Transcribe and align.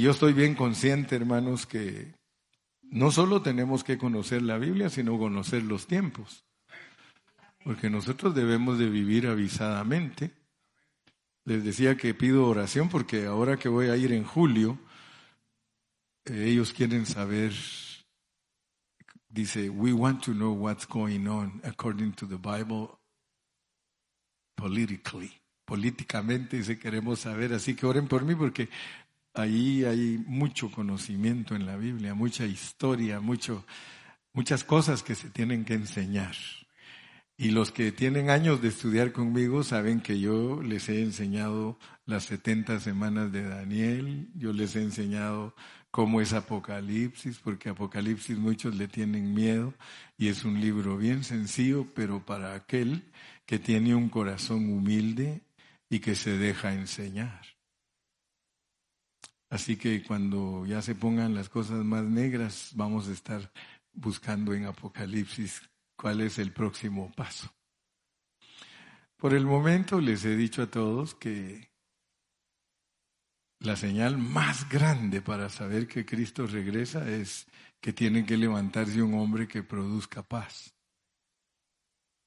Yo 0.00 0.12
estoy 0.12 0.32
bien 0.32 0.54
consciente, 0.54 1.14
hermanos, 1.14 1.66
que 1.66 2.14
no 2.84 3.10
solo 3.10 3.42
tenemos 3.42 3.84
que 3.84 3.98
conocer 3.98 4.40
la 4.40 4.56
Biblia, 4.56 4.88
sino 4.88 5.18
conocer 5.18 5.62
los 5.62 5.86
tiempos. 5.86 6.46
Porque 7.62 7.90
nosotros 7.90 8.34
debemos 8.34 8.78
de 8.78 8.88
vivir 8.88 9.26
avisadamente. 9.26 10.30
Les 11.44 11.62
decía 11.62 11.98
que 11.98 12.14
pido 12.14 12.46
oración 12.46 12.88
porque 12.88 13.26
ahora 13.26 13.58
que 13.58 13.68
voy 13.68 13.88
a 13.88 13.96
ir 13.98 14.12
en 14.12 14.24
julio, 14.24 14.78
eh, 16.24 16.46
ellos 16.48 16.72
quieren 16.72 17.04
saber, 17.04 17.52
dice, 19.28 19.68
we 19.68 19.92
want 19.92 20.24
to 20.24 20.32
know 20.32 20.54
what's 20.54 20.88
going 20.88 21.26
on 21.26 21.60
according 21.62 22.12
to 22.12 22.26
the 22.26 22.38
Bible 22.38 22.88
politically. 24.54 25.30
Políticamente 25.66 26.56
dice, 26.56 26.78
queremos 26.78 27.20
saber, 27.20 27.52
así 27.52 27.74
que 27.74 27.84
oren 27.84 28.08
por 28.08 28.24
mí 28.24 28.34
porque 28.34 28.70
ahí 29.34 29.84
hay 29.84 30.22
mucho 30.26 30.70
conocimiento 30.70 31.54
en 31.54 31.66
la 31.66 31.76
Biblia, 31.76 32.14
mucha 32.14 32.46
historia, 32.46 33.20
mucho, 33.20 33.64
muchas 34.32 34.64
cosas 34.64 35.02
que 35.02 35.14
se 35.14 35.30
tienen 35.30 35.64
que 35.64 35.74
enseñar. 35.74 36.34
Y 37.36 37.52
los 37.52 37.72
que 37.72 37.90
tienen 37.90 38.28
años 38.28 38.60
de 38.60 38.68
estudiar 38.68 39.12
conmigo 39.12 39.62
saben 39.62 40.00
que 40.00 40.20
yo 40.20 40.62
les 40.62 40.90
he 40.90 41.02
enseñado 41.02 41.78
las 42.04 42.24
70 42.24 42.80
semanas 42.80 43.32
de 43.32 43.48
Daniel, 43.48 44.28
yo 44.34 44.52
les 44.52 44.76
he 44.76 44.82
enseñado 44.82 45.54
cómo 45.90 46.20
es 46.20 46.34
Apocalipsis, 46.34 47.38
porque 47.38 47.70
Apocalipsis 47.70 48.36
muchos 48.36 48.76
le 48.76 48.88
tienen 48.88 49.32
miedo 49.32 49.72
y 50.18 50.28
es 50.28 50.44
un 50.44 50.60
libro 50.60 50.98
bien 50.98 51.24
sencillo, 51.24 51.86
pero 51.94 52.24
para 52.26 52.54
aquel 52.54 53.04
que 53.46 53.58
tiene 53.58 53.94
un 53.94 54.10
corazón 54.10 54.70
humilde 54.70 55.40
y 55.88 56.00
que 56.00 56.14
se 56.14 56.36
deja 56.36 56.74
enseñar. 56.74 57.59
Así 59.50 59.76
que 59.76 60.04
cuando 60.04 60.64
ya 60.64 60.80
se 60.80 60.94
pongan 60.94 61.34
las 61.34 61.48
cosas 61.48 61.84
más 61.84 62.04
negras, 62.04 62.70
vamos 62.74 63.08
a 63.08 63.12
estar 63.12 63.52
buscando 63.92 64.54
en 64.54 64.64
Apocalipsis 64.66 65.60
cuál 65.96 66.20
es 66.20 66.38
el 66.38 66.52
próximo 66.52 67.10
paso. 67.16 67.52
Por 69.16 69.34
el 69.34 69.44
momento 69.44 70.00
les 70.00 70.24
he 70.24 70.36
dicho 70.36 70.62
a 70.62 70.70
todos 70.70 71.16
que 71.16 71.68
la 73.58 73.76
señal 73.76 74.16
más 74.16 74.68
grande 74.68 75.20
para 75.20 75.48
saber 75.48 75.88
que 75.88 76.06
Cristo 76.06 76.46
regresa 76.46 77.06
es 77.10 77.46
que 77.80 77.92
tiene 77.92 78.24
que 78.24 78.36
levantarse 78.36 79.02
un 79.02 79.14
hombre 79.14 79.48
que 79.48 79.64
produzca 79.64 80.22
paz. 80.22 80.74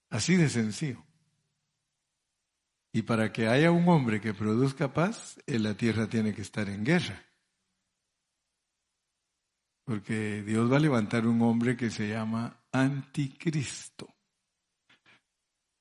Así 0.10 0.36
de 0.36 0.50
sencillo. 0.50 1.04
Y 2.96 3.02
para 3.02 3.34
que 3.34 3.48
haya 3.48 3.72
un 3.72 3.90
hombre 3.90 4.22
que 4.22 4.36
produzca 4.36 4.94
paz, 4.94 5.42
en 5.48 5.64
la 5.64 5.76
tierra 5.76 6.08
tiene 6.08 6.36
que 6.36 6.44
estar 6.44 6.70
en 6.70 6.86
guerra. 6.86 7.26
Porque 9.84 10.44
Dios 10.44 10.72
va 10.72 10.78
a 10.78 10.80
levantar 10.80 11.26
un 11.26 11.42
hombre 11.42 11.76
que 11.76 11.90
se 11.90 12.08
llama 12.08 12.64
anticristo. 12.72 14.14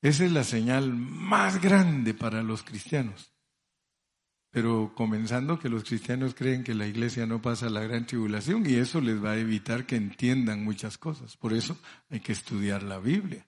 Esa 0.00 0.24
es 0.24 0.32
la 0.32 0.42
señal 0.42 0.94
más 0.94 1.60
grande 1.60 2.14
para 2.14 2.42
los 2.42 2.62
cristianos. 2.62 3.32
Pero 4.50 4.92
comenzando 4.94 5.58
que 5.58 5.68
los 5.68 5.84
cristianos 5.84 6.34
creen 6.34 6.64
que 6.64 6.74
la 6.74 6.86
iglesia 6.86 7.26
no 7.26 7.42
pasa 7.42 7.68
la 7.68 7.82
gran 7.82 8.06
tribulación 8.06 8.68
y 8.68 8.74
eso 8.74 9.02
les 9.02 9.22
va 9.22 9.32
a 9.32 9.38
evitar 9.38 9.84
que 9.84 9.96
entiendan 9.96 10.64
muchas 10.64 10.96
cosas. 10.96 11.36
Por 11.36 11.52
eso 11.52 11.78
hay 12.08 12.20
que 12.20 12.32
estudiar 12.32 12.82
la 12.82 12.98
Biblia. 12.98 13.46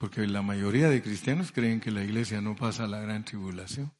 Porque 0.00 0.26
la 0.26 0.40
mayoría 0.40 0.88
de 0.88 1.02
cristianos 1.02 1.52
creen 1.52 1.78
que 1.78 1.90
la 1.90 2.02
iglesia 2.02 2.40
no 2.40 2.56
pasa 2.56 2.86
la 2.86 3.00
gran 3.00 3.22
tribulación. 3.22 3.92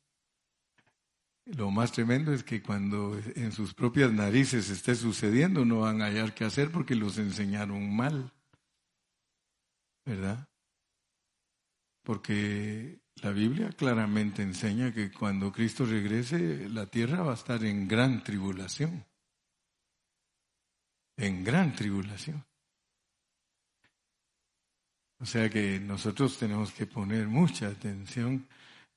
Lo 1.44 1.70
más 1.70 1.92
tremendo 1.92 2.32
es 2.32 2.42
que 2.42 2.62
cuando 2.62 3.20
en 3.34 3.52
sus 3.52 3.74
propias 3.74 4.10
narices 4.10 4.70
esté 4.70 4.94
sucediendo 4.94 5.66
no 5.66 5.80
van 5.80 6.00
a 6.00 6.06
hallar 6.06 6.32
qué 6.32 6.46
hacer 6.46 6.70
porque 6.70 6.94
los 6.94 7.18
enseñaron 7.18 7.94
mal. 7.94 8.32
¿Verdad? 10.06 10.48
Porque 12.02 13.02
la 13.16 13.32
Biblia 13.32 13.68
claramente 13.68 14.40
enseña 14.40 14.94
que 14.94 15.12
cuando 15.12 15.52
Cristo 15.52 15.84
regrese 15.84 16.66
la 16.70 16.86
tierra 16.86 17.22
va 17.22 17.32
a 17.32 17.34
estar 17.34 17.62
en 17.62 17.86
gran 17.86 18.24
tribulación. 18.24 19.04
En 21.18 21.44
gran 21.44 21.74
tribulación. 21.74 22.42
O 25.20 25.26
sea 25.26 25.50
que 25.50 25.78
nosotros 25.78 26.38
tenemos 26.38 26.72
que 26.72 26.86
poner 26.86 27.28
mucha 27.28 27.68
atención 27.68 28.46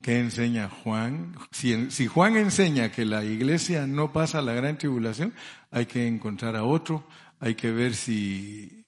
qué 0.02 0.20
enseña 0.20 0.70
Juan. 0.70 1.36
Si, 1.52 2.08
Juan 2.08 2.38
enseña 2.38 2.92
que 2.92 3.06
la 3.06 3.26
iglesia 3.26 3.88
no 3.88 4.14
pasa 4.14 4.42
la 4.42 4.54
gran 4.54 4.78
tribulación, 4.78 5.34
hay 5.70 5.86
que 5.86 6.08
encontrar 6.08 6.56
a 6.56 6.64
otro, 6.64 7.06
hay 7.40 7.56
que 7.56 7.72
ver 7.72 7.94
si, 7.94 8.86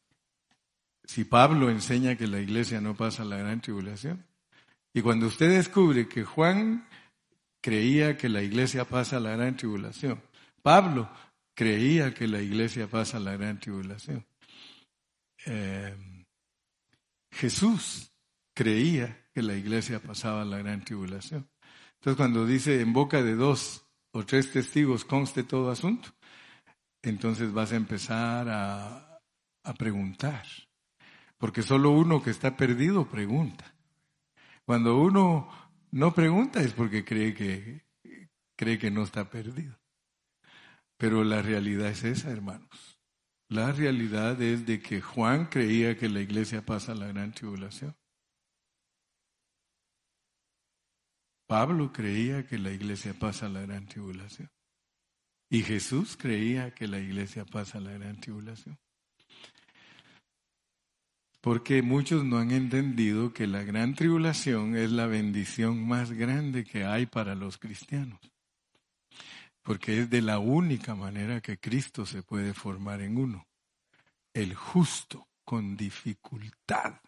si 1.04 1.26
Pablo 1.26 1.70
enseña 1.70 2.16
que 2.16 2.28
la 2.28 2.40
iglesia 2.40 2.80
no 2.80 2.96
pasa 2.96 3.26
la 3.26 3.38
gran 3.38 3.60
tribulación. 3.60 4.26
Y 4.94 5.02
cuando 5.02 5.28
usted 5.28 5.50
descubre 5.50 6.08
que 6.08 6.24
Juan 6.24 6.88
creía 7.62 8.16
que 8.16 8.30
la 8.30 8.44
iglesia 8.44 8.86
pasa 8.86 9.20
la 9.20 9.32
gran 9.32 9.58
tribulación, 9.58 10.22
Pablo 10.62 11.10
creía 11.54 12.14
que 12.14 12.28
la 12.28 12.42
iglesia 12.42 12.88
pasa 12.88 13.20
la 13.20 13.36
gran 13.36 13.60
tribulación. 13.60 14.26
Eh, 15.46 15.96
Jesús 17.36 18.14
creía 18.54 19.28
que 19.34 19.42
la 19.42 19.56
iglesia 19.56 20.00
pasaba 20.00 20.46
la 20.46 20.58
gran 20.58 20.84
tribulación. 20.86 21.50
Entonces 21.96 22.16
cuando 22.16 22.46
dice 22.46 22.80
en 22.80 22.94
boca 22.94 23.22
de 23.22 23.36
dos 23.36 23.86
o 24.12 24.26
tres 24.26 24.52
testigos 24.52 25.04
conste 25.04 25.44
todo 25.44 25.70
asunto, 25.70 26.10
entonces 27.02 27.52
vas 27.52 27.74
a 27.74 27.76
empezar 27.76 28.48
a, 28.50 29.20
a 29.64 29.74
preguntar. 29.74 30.46
Porque 31.38 31.62
solo 31.62 31.92
uno 31.92 32.24
que 32.24 32.30
está 32.30 32.56
perdido 32.56 33.10
pregunta. 33.10 33.76
Cuando 34.64 34.98
uno 34.98 35.50
no 35.92 36.14
pregunta 36.14 36.62
es 36.62 36.72
porque 36.74 37.04
cree 37.04 37.34
que, 37.34 37.86
cree 38.56 38.80
que 38.80 38.92
no 38.92 39.04
está 39.04 39.30
perdido. 39.30 39.78
Pero 40.98 41.26
la 41.26 41.42
realidad 41.42 41.90
es 41.90 42.06
esa, 42.06 42.32
hermanos. 42.32 42.95
La 43.50 43.72
realidad 43.72 44.42
es 44.42 44.66
de 44.66 44.82
que 44.82 45.02
Juan 45.02 45.46
creía 45.46 45.96
que 45.98 46.10
la 46.10 46.20
iglesia 46.20 46.66
pasa 46.66 46.96
la 46.96 47.08
gran 47.08 47.32
tribulación. 47.32 47.96
Pablo 51.48 51.94
creía 51.94 52.48
que 52.48 52.58
la 52.58 52.72
iglesia 52.72 53.14
pasa 53.14 53.48
la 53.48 53.62
gran 53.62 53.88
tribulación. 53.88 54.50
Y 55.48 55.62
Jesús 55.62 56.18
creía 56.18 56.74
que 56.74 56.88
la 56.88 57.00
iglesia 57.00 57.46
pasa 57.46 57.80
la 57.80 57.92
gran 57.92 58.20
tribulación. 58.20 58.80
Porque 61.40 61.84
muchos 61.84 62.26
no 62.26 62.40
han 62.40 62.50
entendido 62.50 63.32
que 63.32 63.46
la 63.46 63.62
gran 63.64 63.94
tribulación 63.94 64.76
es 64.76 64.92
la 64.92 65.06
bendición 65.06 65.88
más 65.88 66.12
grande 66.12 66.64
que 66.64 66.84
hay 66.84 67.06
para 67.06 67.36
los 67.36 67.60
cristianos 67.60 68.20
porque 69.66 70.02
es 70.02 70.10
de 70.12 70.22
la 70.22 70.38
única 70.38 70.94
manera 70.94 71.42
que 71.42 71.58
Cristo 71.58 72.06
se 72.06 72.22
puede 72.22 72.54
formar 72.54 73.02
en 73.02 73.18
uno. 73.18 73.48
El 74.32 74.54
justo 74.54 75.28
con 75.44 75.76
dificultad 75.76 77.02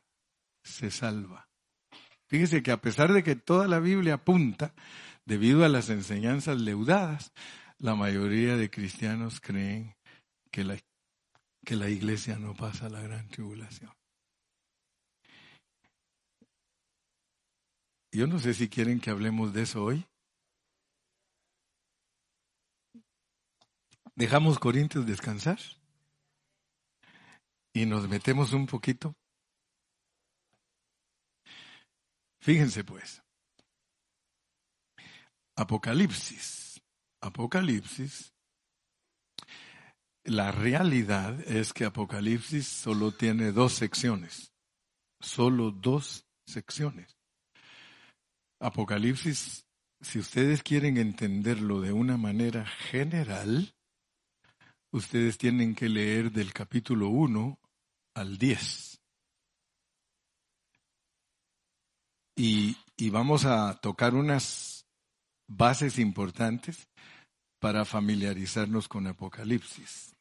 se 0.64 0.90
salva. 0.90 1.48
Fíjese 2.26 2.64
que 2.64 2.72
a 2.72 2.82
pesar 2.82 3.14
de 3.14 3.22
que 3.22 3.36
toda 3.36 3.68
la 3.68 3.80
Biblia 3.80 4.16
apunta, 4.16 4.74
debido 5.24 5.66
a 5.66 5.70
las 5.70 5.92
enseñanzas 5.92 6.60
leudadas, 6.60 7.32
la 7.78 7.94
mayoría 7.94 8.58
de 8.58 8.72
cristianos 8.72 9.40
creen 9.40 9.96
que 10.52 10.64
la, 10.64 10.80
que 11.64 11.76
la 11.76 11.90
iglesia 11.90 12.40
no 12.40 12.56
pasa 12.56 12.90
la 12.90 13.02
gran 13.02 13.30
tribulación. 13.30 13.92
Yo 18.12 18.26
no 18.26 18.40
sé 18.40 18.56
si 18.56 18.68
quieren 18.68 19.00
que 19.00 19.12
hablemos 19.12 19.54
de 19.54 19.62
eso 19.62 19.84
hoy. 19.84 20.08
Dejamos 24.18 24.58
Corintios 24.58 25.06
descansar 25.06 25.60
y 27.72 27.86
nos 27.86 28.10
metemos 28.10 28.52
un 28.52 28.66
poquito. 28.66 29.16
Fíjense 32.42 32.84
pues. 32.84 33.22
Apocalipsis. 35.56 36.82
Apocalipsis. 37.22 38.34
La 40.24 40.52
realidad 40.52 41.40
es 41.42 41.72
que 41.72 41.86
Apocalipsis 41.86 42.68
solo 42.68 43.12
tiene 43.12 43.52
dos 43.52 43.74
secciones. 43.74 44.52
Solo 45.20 45.70
dos 45.70 46.26
secciones. 46.48 47.20
Apocalipsis, 48.60 49.68
si 50.02 50.18
ustedes 50.18 50.64
quieren 50.64 50.98
entenderlo 50.98 51.82
de 51.82 51.94
una 51.94 52.18
manera 52.18 52.66
general, 52.66 53.77
ustedes 54.98 55.38
tienen 55.38 55.76
que 55.76 55.90
leer 55.90 56.32
del 56.32 56.54
capítulo 56.54 57.10
1 57.10 57.60
al 58.16 58.38
10. 58.38 59.00
Y, 62.36 62.78
y 62.98 63.10
vamos 63.10 63.46
a 63.46 63.80
tocar 63.80 64.14
unas 64.14 64.86
bases 65.48 65.98
importantes 65.98 66.88
para 67.60 67.86
familiarizarnos 67.86 68.88
con 68.88 69.08
Apocalipsis. 69.08 70.16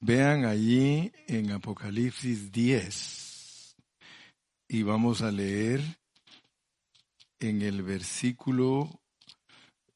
Vean 0.00 0.44
allí 0.44 1.12
en 1.26 1.50
Apocalipsis 1.50 2.52
10 2.52 3.76
y 4.68 4.82
vamos 4.82 5.22
a 5.22 5.30
leer 5.30 5.80
en 7.40 7.62
el 7.62 7.82
versículo 7.82 8.90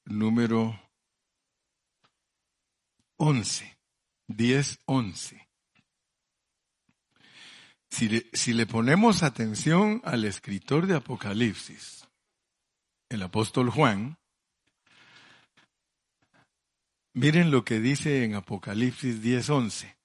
número 0.05 0.78
11, 3.16 3.77
10, 4.28 4.78
11. 4.86 5.48
Si 7.90 8.08
le, 8.08 8.26
si 8.32 8.52
le 8.52 8.66
ponemos 8.66 9.22
atención 9.22 10.02
al 10.04 10.25
escritor 10.25 10.86
de 10.86 10.96
Apocalipsis, 10.96 12.06
el 13.08 13.22
apóstol 13.22 13.70
Juan, 13.70 14.19
miren 17.14 17.50
lo 17.50 17.64
que 17.64 17.80
dice 17.80 18.25
en 18.25 18.34
Apocalipsis 18.34 19.22
10:11. 19.22 19.96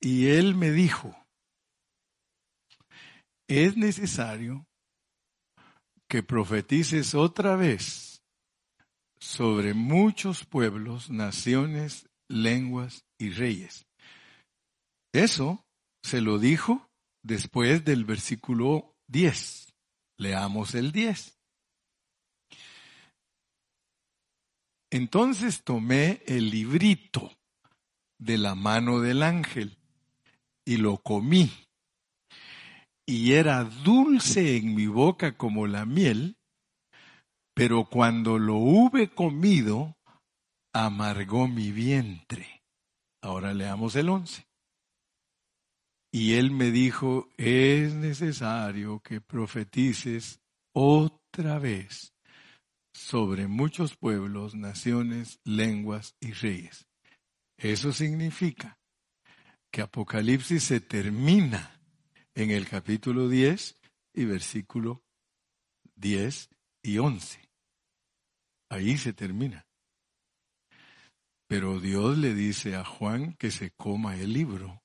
Y 0.00 0.26
él 0.26 0.54
me 0.54 0.70
dijo, 0.70 1.16
es 3.48 3.76
necesario 3.76 4.66
que 6.08 6.22
profetices 6.22 7.14
otra 7.14 7.56
vez 7.56 8.22
sobre 9.18 9.72
muchos 9.72 10.44
pueblos, 10.44 11.08
naciones, 11.08 12.06
lenguas 12.28 13.04
y 13.18 13.30
reyes. 13.30 13.86
Eso 15.12 15.64
se 16.02 16.20
lo 16.20 16.38
dijo 16.38 16.90
después 17.22 17.84
del 17.84 18.04
versículo 18.04 18.94
10. 19.08 19.74
Leamos 20.18 20.74
el 20.74 20.92
10. 20.92 21.38
Entonces 24.90 25.64
tomé 25.64 26.22
el 26.26 26.50
librito 26.50 27.32
de 28.18 28.38
la 28.38 28.54
mano 28.54 29.00
del 29.00 29.22
ángel 29.22 29.76
y 30.64 30.76
lo 30.76 30.98
comí. 30.98 31.50
Y 33.06 33.32
era 33.32 33.64
dulce 33.64 34.56
en 34.56 34.74
mi 34.74 34.86
boca 34.86 35.36
como 35.36 35.66
la 35.66 35.84
miel, 35.84 36.36
pero 37.54 37.84
cuando 37.84 38.38
lo 38.38 38.54
hube 38.54 39.10
comido, 39.12 39.96
amargó 40.74 41.46
mi 41.46 41.70
vientre. 41.70 42.64
Ahora 43.22 43.54
leamos 43.54 43.96
el 43.96 44.10
once. 44.10 44.46
Y 46.12 46.34
él 46.34 46.50
me 46.50 46.70
dijo, 46.70 47.30
es 47.38 47.94
necesario 47.94 49.00
que 49.00 49.20
profetices 49.20 50.40
otra 50.72 51.58
vez 51.58 52.12
sobre 52.92 53.46
muchos 53.48 53.96
pueblos, 53.96 54.54
naciones, 54.54 55.40
lenguas 55.44 56.14
y 56.20 56.32
reyes. 56.32 56.86
Eso 57.56 57.92
significa 57.92 58.78
que 59.70 59.82
Apocalipsis 59.82 60.62
se 60.62 60.80
termina 60.80 61.80
en 62.34 62.50
el 62.50 62.68
capítulo 62.68 63.28
10 63.28 63.80
y 64.12 64.24
versículo 64.24 65.04
10 65.96 66.50
y 66.82 66.98
11. 66.98 67.40
Ahí 68.68 68.98
se 68.98 69.12
termina. 69.12 69.66
Pero 71.54 71.78
Dios 71.78 72.18
le 72.18 72.34
dice 72.34 72.74
a 72.74 72.84
Juan 72.84 73.34
que 73.34 73.52
se 73.52 73.70
coma 73.70 74.16
el 74.16 74.32
libro 74.32 74.82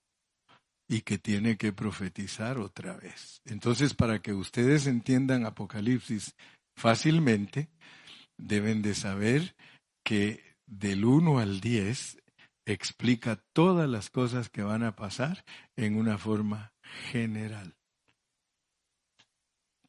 y 0.87 1.01
que 1.01 1.17
tiene 1.17 1.57
que 1.57 1.73
profetizar 1.73 2.59
otra 2.59 2.95
vez. 2.95 3.41
Entonces, 3.43 3.95
para 3.95 4.21
que 4.21 4.33
ustedes 4.33 4.85
entiendan 4.85 5.47
Apocalipsis 5.47 6.35
fácilmente, 6.77 7.69
deben 8.37 8.83
de 8.83 8.93
saber 8.93 9.55
que 10.05 10.43
del 10.67 11.05
1 11.05 11.39
al 11.39 11.59
10 11.59 12.19
explica 12.67 13.41
todas 13.51 13.89
las 13.89 14.11
cosas 14.11 14.49
que 14.49 14.61
van 14.61 14.83
a 14.83 14.95
pasar 14.95 15.43
en 15.75 15.97
una 15.97 16.19
forma 16.19 16.71
general. 17.09 17.73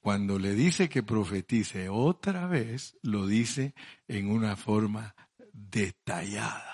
Cuando 0.01 0.39
le 0.39 0.55
dice 0.55 0.89
que 0.89 1.03
profetice 1.03 1.91
otra 1.91 2.47
vez, 2.47 2.97
lo 3.03 3.27
dice 3.27 3.75
en 4.09 4.31
una 4.31 4.57
forma 4.57 5.15
detallada, 5.53 6.70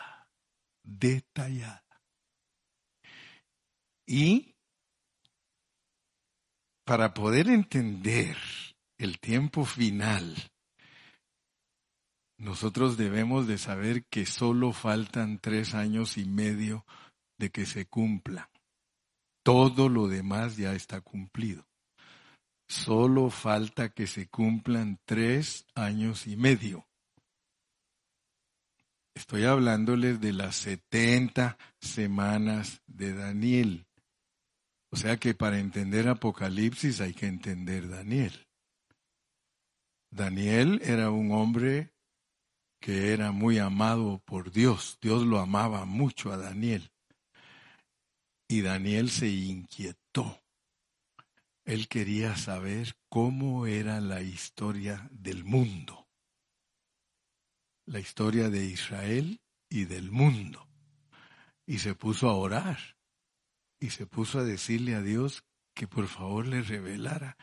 detallada. 0.87 1.83
Y 4.07 4.55
para 6.85 7.13
poder 7.13 7.49
entender 7.49 8.37
el 8.97 9.19
tiempo 9.19 9.65
final, 9.65 10.35
nosotros 12.39 12.97
debemos 12.97 13.47
de 13.47 13.59
saber 13.59 14.05
que 14.07 14.25
solo 14.27 14.73
faltan 14.73 15.41
tres 15.41 15.75
años 15.75 16.17
y 16.17 16.25
medio 16.25 16.87
de 17.39 17.51
que 17.51 17.67
se 17.67 17.87
cumpla. 17.87 18.51
Todo 19.43 19.89
lo 19.89 20.07
demás 20.07 20.57
ya 20.57 20.75
está 20.75 21.01
cumplido. 21.01 21.67
Solo 22.69 23.31
falta 23.31 23.91
que 23.91 24.07
se 24.07 24.29
cumplan 24.29 24.99
tres 25.05 25.67
años 25.75 26.27
y 26.27 26.37
medio. 26.37 26.86
Estoy 29.17 29.45
hablándoles 29.45 30.21
de 30.21 30.35
las 30.35 30.57
setenta 30.57 31.57
semanas 31.81 32.83
de 32.87 33.15
Daniel. 33.15 33.87
O 34.91 34.97
sea 34.97 35.17
que 35.17 35.33
para 35.35 35.59
entender 35.59 36.07
Apocalipsis 36.07 37.01
hay 37.01 37.15
que 37.15 37.27
entender 37.27 37.89
Daniel. 37.89 38.47
Daniel 40.11 40.83
era 40.85 41.11
un 41.11 41.33
hombre 41.33 41.95
que 42.79 43.15
era 43.15 43.33
muy 43.33 43.59
amado 43.59 44.21
por 44.27 44.53
Dios. 44.53 44.99
Dios 45.01 45.23
lo 45.23 45.39
amaba 45.39 45.87
mucho 45.87 46.31
a 46.31 46.37
Daniel. 46.37 46.91
Y 48.49 48.61
Daniel 48.61 49.09
se 49.09 49.29
inquietó. 49.31 50.43
Él 51.65 51.89
quería 51.89 52.37
saber 52.37 52.95
cómo 53.09 53.67
era 53.67 53.99
la 54.03 54.21
historia 54.21 55.09
del 55.11 55.43
mundo. 55.43 56.06
La 57.87 58.01
historia 58.01 58.51
de 58.51 58.65
Israel 58.65 59.41
y 59.69 59.85
del 59.85 60.11
mundo. 60.11 60.67
Y 61.67 61.79
se 61.79 61.95
puso 61.95 62.29
a 62.29 62.35
orar 62.35 62.97
y 63.81 63.91
se 63.91 64.07
puso 64.07 64.41
a 64.41 64.45
decirle 64.45 64.95
a 64.95 65.03
Dios 65.03 65.45
que 65.75 65.87
por 65.87 66.09
favor 66.09 66.47
le 66.47 66.63
revelara. 66.63 67.37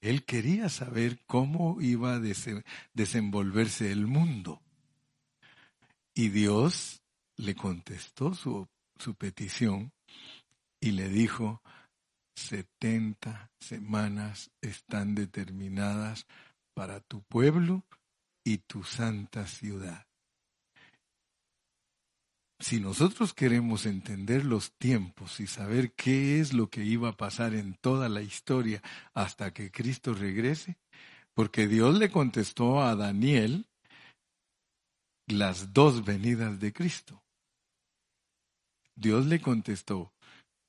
Él 0.00 0.24
quería 0.24 0.68
saber 0.68 1.20
cómo 1.26 1.80
iba 1.80 2.14
a 2.14 2.20
desenvolverse 2.94 3.90
el 3.90 4.06
mundo. 4.06 4.62
Y 6.14 6.28
Dios 6.28 7.02
le 7.36 7.54
contestó 7.54 8.34
su, 8.34 8.68
su 8.96 9.14
petición 9.14 9.92
y 10.80 10.92
le 10.92 11.08
dijo, 11.08 11.62
setenta 12.36 13.50
semanas 13.58 14.50
están 14.60 15.14
determinadas 15.14 16.26
para 16.74 17.00
tu 17.00 17.22
pueblo 17.22 17.84
y 18.48 18.58
tu 18.58 18.82
santa 18.82 19.46
ciudad. 19.46 20.06
Si 22.58 22.80
nosotros 22.80 23.34
queremos 23.34 23.84
entender 23.84 24.46
los 24.46 24.72
tiempos 24.72 25.38
y 25.38 25.46
saber 25.46 25.92
qué 25.92 26.40
es 26.40 26.54
lo 26.54 26.70
que 26.70 26.82
iba 26.82 27.10
a 27.10 27.16
pasar 27.16 27.54
en 27.54 27.74
toda 27.74 28.08
la 28.08 28.22
historia 28.22 28.82
hasta 29.12 29.52
que 29.52 29.70
Cristo 29.70 30.14
regrese, 30.14 30.78
porque 31.34 31.68
Dios 31.68 31.98
le 31.98 32.10
contestó 32.10 32.82
a 32.82 32.96
Daniel 32.96 33.66
las 35.26 35.74
dos 35.74 36.06
venidas 36.06 36.58
de 36.58 36.72
Cristo. 36.72 37.22
Dios 38.96 39.26
le 39.26 39.42
contestó 39.42 40.10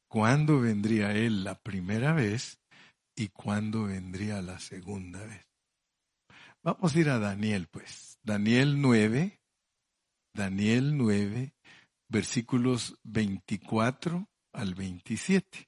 cuándo 0.10 0.60
vendría 0.60 1.14
Él 1.16 1.46
la 1.46 1.56
primera 1.56 2.12
vez 2.12 2.60
y 3.16 3.30
cuándo 3.30 3.86
vendría 3.86 4.42
la 4.42 4.60
segunda 4.60 5.26
vez. 5.26 5.49
Vamos 6.70 6.96
a 6.96 7.00
ir 7.00 7.10
a 7.10 7.18
Daniel, 7.18 7.68
pues. 7.72 8.20
Daniel 8.22 8.80
9, 8.80 9.40
Daniel 10.36 10.98
9, 10.98 11.56
versículos 12.12 12.96
24 13.04 14.30
al 14.54 14.76
27. 14.76 15.68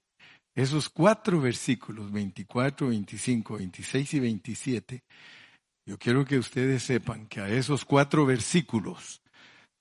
Esos 0.55 0.89
cuatro 0.89 1.41
versículos, 1.41 2.11
24, 2.11 2.89
25, 2.89 3.57
26 3.57 4.13
y 4.13 4.19
27, 4.19 5.03
yo 5.87 5.97
quiero 5.97 6.23
que 6.23 6.37
ustedes 6.37 6.83
sepan 6.83 7.25
que 7.25 7.41
a 7.41 7.49
esos 7.49 7.83
cuatro 7.83 8.27
versículos, 8.27 9.23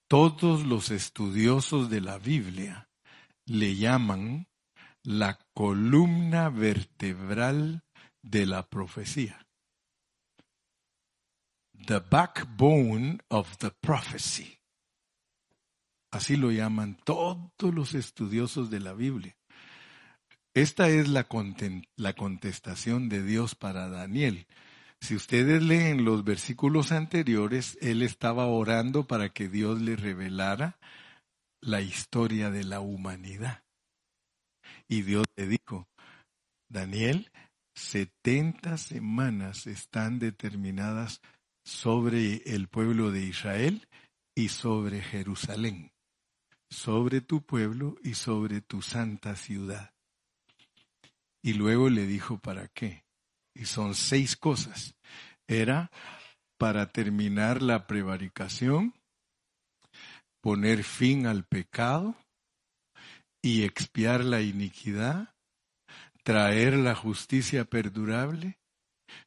todos 0.09 0.65
los 0.65 0.91
estudiosos 0.91 1.91
de 1.91 2.00
la 2.00 2.17
Biblia 2.17 2.89
le 3.47 3.77
llaman 3.77 4.47
la 5.05 5.39
columna 5.53 6.49
vertebral 6.49 7.83
de 8.23 8.47
la 8.47 8.67
profecía. 8.67 9.47
The 11.87 12.01
backbone 12.01 13.21
of 13.29 13.57
the 13.59 13.71
prophecy. 13.71 14.59
Así 16.13 16.37
lo 16.37 16.51
llaman 16.51 16.99
todos 17.05 17.51
los 17.75 17.95
estudiosos 17.95 18.71
de 18.71 18.81
la 18.81 18.93
Biblia. 18.93 19.37
Esta 20.55 20.89
es 20.89 21.09
la, 21.09 21.27
la 21.97 22.13
contestación 22.15 23.09
de 23.09 23.23
Dios 23.23 23.55
para 23.55 23.89
Daniel. 23.89 24.47
Si 25.01 25.15
ustedes 25.15 25.63
leen 25.63 26.05
los 26.05 26.25
versículos 26.25 26.93
anteriores, 26.93 27.79
él 27.81 28.03
estaba 28.03 28.47
orando 28.47 29.07
para 29.07 29.31
que 29.31 29.49
Dios 29.49 29.81
le 29.81 29.97
revelara 29.97 30.79
la 31.61 31.81
historia 31.81 32.51
de 32.51 32.65
la 32.65 32.81
humanidad. 32.81 33.65
Y 34.89 35.03
Dios 35.03 35.27
le 35.37 35.47
dijo, 35.47 35.89
Daniel, 36.69 37.31
setenta 37.75 38.77
semanas 38.77 39.67
están 39.67 40.19
determinadas 40.19 41.21
sobre 41.71 42.43
el 42.47 42.67
pueblo 42.67 43.12
de 43.12 43.23
Israel 43.23 43.87
y 44.35 44.49
sobre 44.49 45.00
Jerusalén, 45.00 45.93
sobre 46.69 47.21
tu 47.21 47.43
pueblo 47.43 47.97
y 48.03 48.15
sobre 48.15 48.61
tu 48.61 48.83
santa 48.83 49.37
ciudad. 49.37 49.95
Y 51.43 51.55
luego 51.55 51.89
le 51.89 52.07
dijo, 52.07 52.39
¿para 52.39 52.67
qué? 52.69 53.05
Y 53.55 53.67
son 53.67 53.95
seis 53.95 54.37
cosas. 54.37 54.97
Era 55.47 55.91
para 56.59 56.91
terminar 56.91 57.62
la 57.62 57.87
prevaricación, 57.87 58.93
poner 60.43 60.83
fin 60.83 61.27
al 61.27 61.45
pecado 61.45 62.17
y 63.43 63.62
expiar 63.62 64.25
la 64.25 64.43
iniquidad, 64.43 65.35
traer 66.25 66.77
la 66.77 66.97
justicia 66.97 67.65
perdurable, 67.65 68.60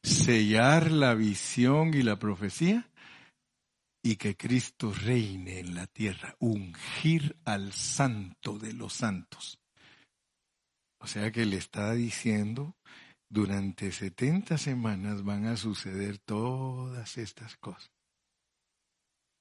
sellar 0.02 0.90
la 0.90 1.14
visión 1.14 1.94
y 1.94 2.02
la 2.02 2.18
profecía 2.18 2.90
y 4.02 4.16
que 4.16 4.36
Cristo 4.36 4.92
reine 4.92 5.60
en 5.60 5.74
la 5.74 5.86
tierra, 5.86 6.36
ungir 6.38 7.36
al 7.44 7.72
santo 7.72 8.58
de 8.58 8.74
los 8.74 8.92
santos. 8.92 9.58
O 11.00 11.06
sea 11.06 11.32
que 11.32 11.46
le 11.46 11.56
está 11.56 11.92
diciendo, 11.92 12.76
durante 13.30 13.92
70 13.92 14.58
semanas 14.58 15.24
van 15.24 15.46
a 15.46 15.56
suceder 15.56 16.18
todas 16.18 17.18
estas 17.18 17.56
cosas. 17.56 17.90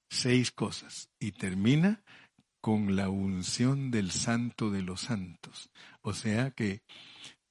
Seis 0.09 0.51
cosas. 0.51 1.09
Y 1.19 1.33
termina 1.33 2.01
con 2.61 2.95
la 2.95 3.09
unción 3.09 3.91
del 3.91 4.11
santo 4.11 4.71
de 4.71 4.81
los 4.81 5.01
santos. 5.01 5.69
O 6.01 6.13
sea 6.13 6.51
que 6.51 6.81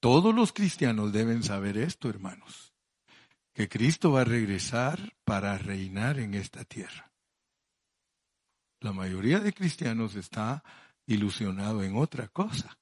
todos 0.01 0.35
los 0.35 0.53
cristianos 0.53 1.13
deben 1.13 1.43
saber 1.43 1.77
esto, 1.77 2.09
hermanos, 2.09 2.72
que 3.53 3.69
Cristo 3.69 4.13
va 4.13 4.23
a 4.23 4.25
regresar 4.25 5.15
para 5.25 5.59
reinar 5.59 6.19
en 6.19 6.35
esta 6.35 6.65
tierra. 6.65 7.13
La 8.81 8.93
mayoría 8.93 9.41
de 9.41 9.53
cristianos 9.53 10.17
está 10.17 10.65
ilusionado 11.07 11.83
en 11.83 11.97
otra 11.97 12.29
cosa. 12.29 12.79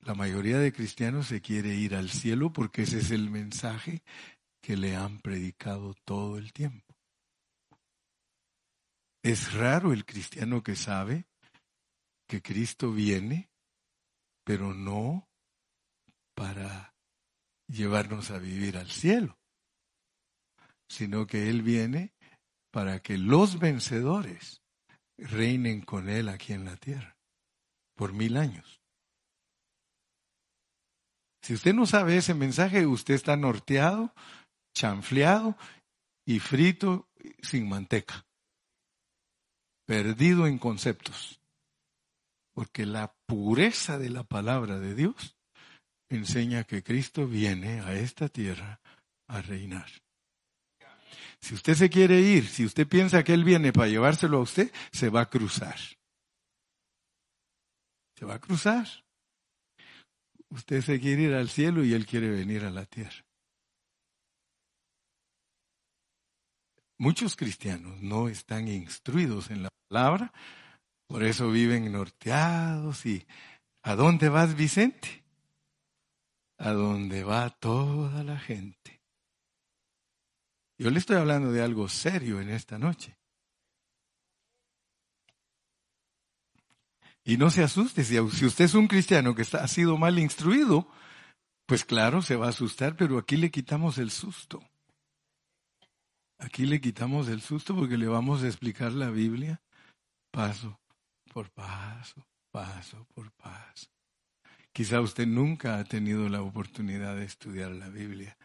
La 0.00 0.14
mayoría 0.14 0.58
de 0.58 0.72
cristianos 0.72 1.28
se 1.28 1.40
quiere 1.40 1.74
ir 1.74 1.94
al 1.94 2.10
cielo 2.10 2.52
porque 2.52 2.82
ese 2.82 2.98
es 2.98 3.10
el 3.10 3.30
mensaje 3.30 4.02
que 4.60 4.76
le 4.76 4.96
han 4.96 5.20
predicado 5.20 5.94
todo 6.04 6.38
el 6.38 6.52
tiempo. 6.52 6.94
Es 9.22 9.54
raro 9.54 9.92
el 9.92 10.04
cristiano 10.04 10.62
que 10.62 10.76
sabe 10.76 11.26
que 12.26 12.42
Cristo 12.42 12.92
viene, 12.92 13.50
pero 14.44 14.74
no 14.74 15.28
para 16.34 16.93
llevarnos 17.68 18.30
a 18.30 18.38
vivir 18.38 18.76
al 18.76 18.90
cielo, 18.90 19.38
sino 20.88 21.26
que 21.26 21.48
Él 21.48 21.62
viene 21.62 22.12
para 22.70 23.00
que 23.00 23.18
los 23.18 23.58
vencedores 23.58 24.62
reinen 25.16 25.82
con 25.82 26.08
Él 26.08 26.28
aquí 26.28 26.52
en 26.52 26.64
la 26.64 26.76
tierra 26.76 27.16
por 27.94 28.12
mil 28.12 28.36
años. 28.36 28.80
Si 31.42 31.54
usted 31.54 31.74
no 31.74 31.86
sabe 31.86 32.16
ese 32.16 32.34
mensaje, 32.34 32.86
usted 32.86 33.14
está 33.14 33.36
norteado, 33.36 34.14
chanfleado 34.74 35.56
y 36.24 36.40
frito 36.40 37.08
sin 37.42 37.68
manteca. 37.68 38.26
Perdido 39.86 40.46
en 40.46 40.58
conceptos. 40.58 41.40
Porque 42.54 42.86
la 42.86 43.14
pureza 43.26 43.98
de 43.98 44.08
la 44.08 44.24
palabra 44.24 44.78
de 44.78 44.94
Dios 44.94 45.33
enseña 46.08 46.64
que 46.64 46.82
Cristo 46.82 47.26
viene 47.26 47.80
a 47.80 47.94
esta 47.94 48.28
tierra 48.28 48.80
a 49.26 49.42
reinar. 49.42 49.90
Si 51.40 51.54
usted 51.54 51.74
se 51.74 51.90
quiere 51.90 52.20
ir, 52.20 52.48
si 52.48 52.64
usted 52.64 52.86
piensa 52.86 53.22
que 53.22 53.34
Él 53.34 53.44
viene 53.44 53.72
para 53.72 53.88
llevárselo 53.88 54.38
a 54.38 54.42
usted, 54.42 54.72
se 54.92 55.10
va 55.10 55.22
a 55.22 55.28
cruzar. 55.28 55.76
Se 58.18 58.24
va 58.24 58.34
a 58.34 58.40
cruzar. 58.40 58.86
Usted 60.48 60.82
se 60.82 61.00
quiere 61.00 61.22
ir 61.22 61.34
al 61.34 61.50
cielo 61.50 61.84
y 61.84 61.92
Él 61.92 62.06
quiere 62.06 62.30
venir 62.30 62.64
a 62.64 62.70
la 62.70 62.86
tierra. 62.86 63.24
Muchos 66.96 67.34
cristianos 67.36 68.00
no 68.00 68.28
están 68.28 68.68
instruidos 68.68 69.50
en 69.50 69.64
la 69.64 69.68
palabra, 69.88 70.32
por 71.08 71.24
eso 71.24 71.50
viven 71.50 71.90
norteados 71.92 73.04
y 73.04 73.26
¿a 73.82 73.96
dónde 73.96 74.28
vas 74.28 74.54
Vicente? 74.54 75.23
A 76.58 76.72
dónde 76.72 77.24
va 77.24 77.50
toda 77.50 78.22
la 78.22 78.38
gente. 78.38 79.02
Yo 80.78 80.90
le 80.90 80.98
estoy 80.98 81.16
hablando 81.16 81.52
de 81.52 81.62
algo 81.62 81.88
serio 81.88 82.40
en 82.40 82.50
esta 82.50 82.78
noche. 82.78 83.16
Y 87.24 87.38
no 87.38 87.48
se 87.50 87.62
asuste, 87.62 88.04
si, 88.04 88.20
usted 88.20 88.66
es 88.66 88.74
un 88.74 88.86
cristiano 88.86 89.34
que 89.34 89.42
está, 89.42 89.64
ha 89.64 89.68
sido 89.68 89.96
mal 89.96 90.18
instruido, 90.18 90.86
pues 91.64 91.84
claro, 91.84 92.20
se 92.20 92.36
va 92.36 92.46
a 92.46 92.50
asustar, 92.50 92.96
pero 92.96 93.16
aquí 93.16 93.38
le 93.38 93.50
quitamos 93.50 93.96
el 93.96 94.10
susto. 94.10 94.62
Aquí 96.38 96.66
le 96.66 96.80
quitamos 96.80 97.28
el 97.28 97.40
susto 97.40 97.74
porque 97.74 97.96
le 97.96 98.08
vamos 98.08 98.42
a 98.42 98.46
explicar 98.46 98.92
la 98.92 99.10
Biblia 99.10 99.62
paso 100.30 100.78
por 101.32 101.50
paso, 101.50 102.26
paso 102.50 103.06
por 103.14 103.30
paso. 103.32 103.88
Quizá 104.74 105.00
usted 105.00 105.28
nunca 105.28 105.78
ha 105.78 105.84
tenido 105.84 106.28
la 106.28 106.42
oportunidad 106.42 107.14
de 107.14 107.24
estudiar 107.24 107.70
la 107.70 107.88
Biblia 107.88 108.36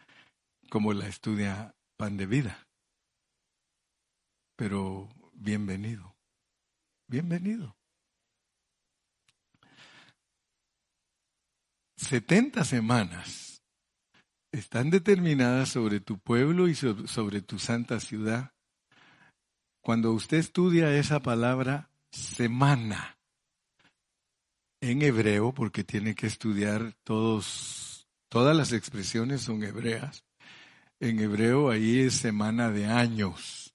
como 0.70 0.92
la 0.92 1.08
estudia 1.08 1.74
Pan 1.96 2.16
de 2.16 2.26
Vida. 2.26 2.68
Pero 4.54 5.08
bienvenido, 5.32 6.14
bienvenido. 7.08 7.76
70 11.96 12.64
semanas 12.64 13.64
están 14.52 14.90
determinadas 14.90 15.70
sobre 15.70 15.98
tu 15.98 16.20
pueblo 16.20 16.68
y 16.68 16.76
sobre 16.76 17.42
tu 17.42 17.58
santa 17.58 17.98
ciudad. 17.98 18.52
Cuando 19.82 20.12
usted 20.12 20.36
estudia 20.36 20.96
esa 20.96 21.18
palabra 21.18 21.90
semana 22.12 23.19
en 24.80 25.02
hebreo, 25.02 25.52
porque 25.52 25.84
tiene 25.84 26.14
que 26.14 26.26
estudiar 26.26 26.94
todos, 27.04 28.08
todas 28.28 28.56
las 28.56 28.72
expresiones 28.72 29.42
son 29.42 29.62
hebreas. 29.62 30.24
En 31.00 31.18
hebreo 31.20 31.70
ahí 31.70 32.00
es 32.00 32.14
semana 32.14 32.70
de 32.70 32.86
años, 32.86 33.74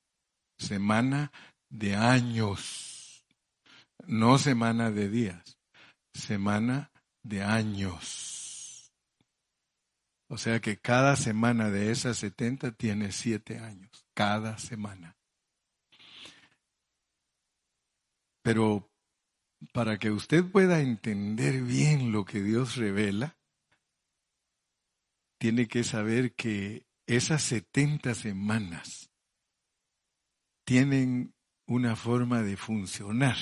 semana 0.58 1.32
de 1.70 1.96
años, 1.96 3.26
no 4.06 4.38
semana 4.38 4.92
de 4.92 5.10
días, 5.10 5.58
semana 6.14 6.92
de 7.24 7.44
años. 7.44 8.92
O 10.28 10.38
sea 10.38 10.60
que 10.60 10.78
cada 10.78 11.16
semana 11.16 11.70
de 11.70 11.92
esas 11.92 12.18
70 12.18 12.72
tiene 12.72 13.12
siete 13.12 13.60
años, 13.60 14.06
cada 14.14 14.58
semana. 14.58 15.16
Pero 18.42 18.90
para 19.74 19.98
que 19.98 20.12
usted 20.12 20.44
pueda 20.44 20.82
entender 20.82 21.62
bien 21.62 22.12
lo 22.12 22.26
que 22.26 22.42
Dios 22.42 22.76
revela, 22.76 23.38
tiene 25.40 25.68
que 25.68 25.84
saber 25.84 26.34
que 26.34 26.86
esas 27.08 27.44
70 27.44 28.16
semanas 28.16 29.12
tienen 30.66 31.36
una 31.68 31.96
forma 31.96 32.42
de 32.42 32.58
funcionar. 32.58 33.38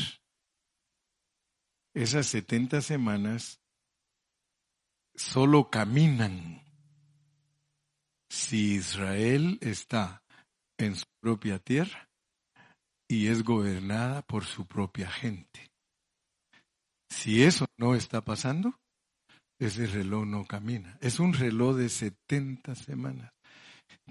Esas 1.93 2.27
70 2.27 2.81
semanas 2.81 3.61
solo 5.15 5.69
caminan 5.69 6.63
si 8.29 8.75
Israel 8.75 9.59
está 9.61 10.23
en 10.77 10.95
su 10.95 11.05
propia 11.21 11.59
tierra 11.59 12.09
y 13.07 13.27
es 13.27 13.43
gobernada 13.43 14.23
por 14.23 14.45
su 14.45 14.65
propia 14.65 15.09
gente. 15.09 15.72
Si 17.15 17.43
eso 17.43 17.65
no 17.77 17.95
está 17.95 18.21
pasando, 18.21 18.75
ese 19.59 19.85
reloj 19.85 20.25
no 20.25 20.45
camina. 20.45 20.97
Es 20.99 21.19
un 21.19 21.33
reloj 21.33 21.77
de 21.77 21.87
70 21.87 22.75
semanas, 22.75 23.31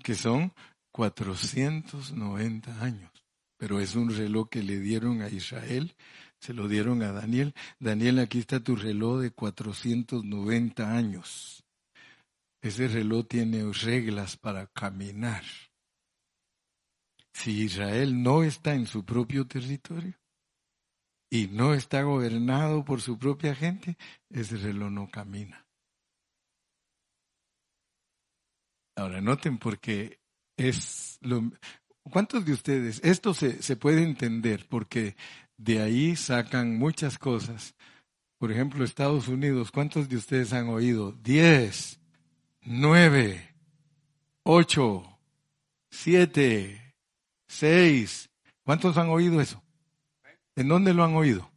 que 0.02 0.14
son 0.14 0.52
490 0.92 2.82
años, 2.82 3.10
pero 3.58 3.80
es 3.80 3.96
un 3.96 4.10
reloj 4.10 4.48
que 4.48 4.62
le 4.62 4.78
dieron 4.78 5.20
a 5.20 5.28
Israel 5.28 5.94
se 6.42 6.52
lo 6.52 6.66
dieron 6.66 7.02
a 7.02 7.12
Daniel. 7.12 7.54
Daniel, 7.78 8.18
aquí 8.18 8.40
está 8.40 8.58
tu 8.58 8.74
reloj 8.74 9.20
de 9.20 9.30
490 9.30 10.96
años. 10.96 11.64
ese 12.60 12.88
reloj 12.88 13.26
tiene 13.28 13.72
reglas 13.72 14.36
para 14.36 14.66
caminar. 14.66 15.44
Si 17.32 17.62
Israel 17.62 18.22
no 18.22 18.42
está 18.42 18.74
en 18.74 18.86
su 18.86 19.04
propio 19.04 19.46
territorio 19.46 20.21
y 21.32 21.48
no 21.48 21.72
está 21.72 22.02
gobernado 22.02 22.84
por 22.84 23.00
su 23.00 23.18
propia 23.18 23.54
gente, 23.54 23.96
ese 24.28 24.58
reloj 24.58 24.90
no 24.90 25.08
camina. 25.10 25.66
Ahora 28.94 29.22
noten 29.22 29.56
porque 29.56 30.20
es 30.58 31.16
lo... 31.22 31.50
¿Cuántos 32.02 32.44
de 32.44 32.52
ustedes? 32.52 33.00
Esto 33.02 33.32
se, 33.32 33.62
se 33.62 33.76
puede 33.76 34.02
entender 34.02 34.66
porque 34.68 35.16
de 35.56 35.80
ahí 35.80 36.16
sacan 36.16 36.76
muchas 36.76 37.16
cosas. 37.16 37.74
Por 38.36 38.52
ejemplo, 38.52 38.84
Estados 38.84 39.26
Unidos, 39.26 39.70
¿cuántos 39.70 40.10
de 40.10 40.16
ustedes 40.16 40.52
han 40.52 40.68
oído? 40.68 41.12
Diez, 41.12 41.98
nueve, 42.60 43.54
ocho, 44.42 45.18
siete, 45.90 46.94
seis. 47.48 48.28
¿Cuántos 48.64 48.98
han 48.98 49.08
oído 49.08 49.40
eso? 49.40 49.61
¿En 50.56 50.68
dónde 50.68 50.94
lo 50.94 51.04
han 51.04 51.14
oído? 51.14 51.50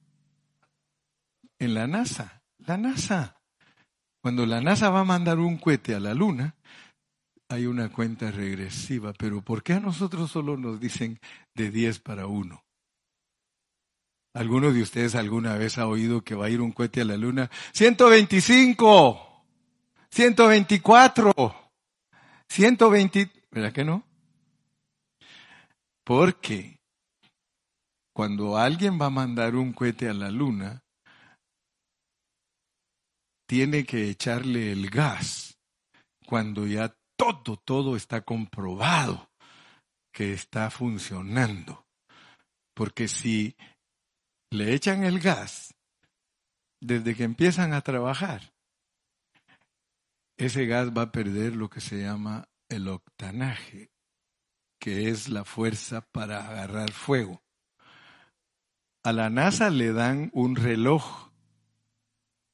En 1.59 1.73
la 1.73 1.87
NASA. 1.87 2.41
La 2.57 2.77
NASA. 2.77 3.41
Cuando 4.21 4.45
la 4.45 4.61
NASA 4.61 4.89
va 4.89 5.01
a 5.01 5.05
mandar 5.05 5.39
un 5.39 5.57
cohete 5.57 5.93
a 5.93 5.99
la 5.99 6.13
Luna, 6.13 6.55
hay 7.47 7.67
una 7.67 7.89
cuenta 7.89 8.31
regresiva, 8.31 9.13
pero 9.13 9.41
¿por 9.41 9.61
qué 9.61 9.73
a 9.73 9.79
nosotros 9.79 10.31
solo 10.31 10.57
nos 10.57 10.79
dicen 10.79 11.19
de 11.53 11.69
10 11.69 11.99
para 11.99 12.25
1? 12.25 12.63
¿Alguno 14.33 14.71
de 14.73 14.81
ustedes 14.81 15.15
alguna 15.15 15.55
vez 15.55 15.77
ha 15.77 15.87
oído 15.87 16.23
que 16.23 16.35
va 16.35 16.47
a 16.47 16.49
ir 16.49 16.59
un 16.59 16.71
cohete 16.71 17.01
a 17.01 17.05
la 17.05 17.15
luna? 17.15 17.49
125, 17.73 19.45
124, 20.09 21.71
120, 22.49 23.31
¿verdad 23.51 23.71
que 23.71 23.85
no? 23.85 24.03
Porque 26.03 26.74
cuando 28.15 28.57
alguien 28.57 28.97
va 28.99 29.07
a 29.07 29.09
mandar 29.09 29.57
un 29.57 29.73
cohete 29.73 30.07
a 30.07 30.13
la 30.13 30.31
luna, 30.31 30.85
tiene 33.45 33.85
que 33.85 34.09
echarle 34.09 34.71
el 34.71 34.89
gas 34.89 35.59
cuando 36.25 36.65
ya 36.65 36.95
todo, 37.17 37.57
todo 37.57 37.97
está 37.97 38.21
comprobado 38.21 39.29
que 40.13 40.31
está 40.31 40.69
funcionando. 40.69 41.85
Porque 42.73 43.09
si 43.09 43.57
le 44.49 44.73
echan 44.73 45.03
el 45.03 45.19
gas 45.19 45.75
desde 46.81 47.15
que 47.15 47.25
empiezan 47.25 47.73
a 47.73 47.81
trabajar, 47.81 48.53
ese 50.37 50.65
gas 50.67 50.91
va 50.91 51.03
a 51.03 51.11
perder 51.11 51.57
lo 51.57 51.69
que 51.69 51.81
se 51.81 52.01
llama 52.01 52.47
el 52.69 52.87
octanaje, 52.87 53.89
que 54.79 55.09
es 55.09 55.27
la 55.27 55.43
fuerza 55.43 55.99
para 56.13 56.47
agarrar 56.47 56.91
fuego. 56.91 57.44
A 59.05 59.13
la 59.13 59.29
NASA 59.29 59.69
le 59.69 59.93
dan 59.93 60.31
un 60.33 60.55
reloj 60.55 61.29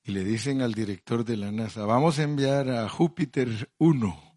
y 0.04 0.12
le 0.12 0.26
dicen 0.26 0.62
al 0.62 0.74
director 0.74 1.24
de 1.24 1.38
la 1.38 1.50
NASA, 1.50 1.86
vamos 1.86 2.20
a 2.20 2.24
enviar 2.24 2.70
a 2.70 2.90
Júpiter 2.90 3.72
1 3.78 4.36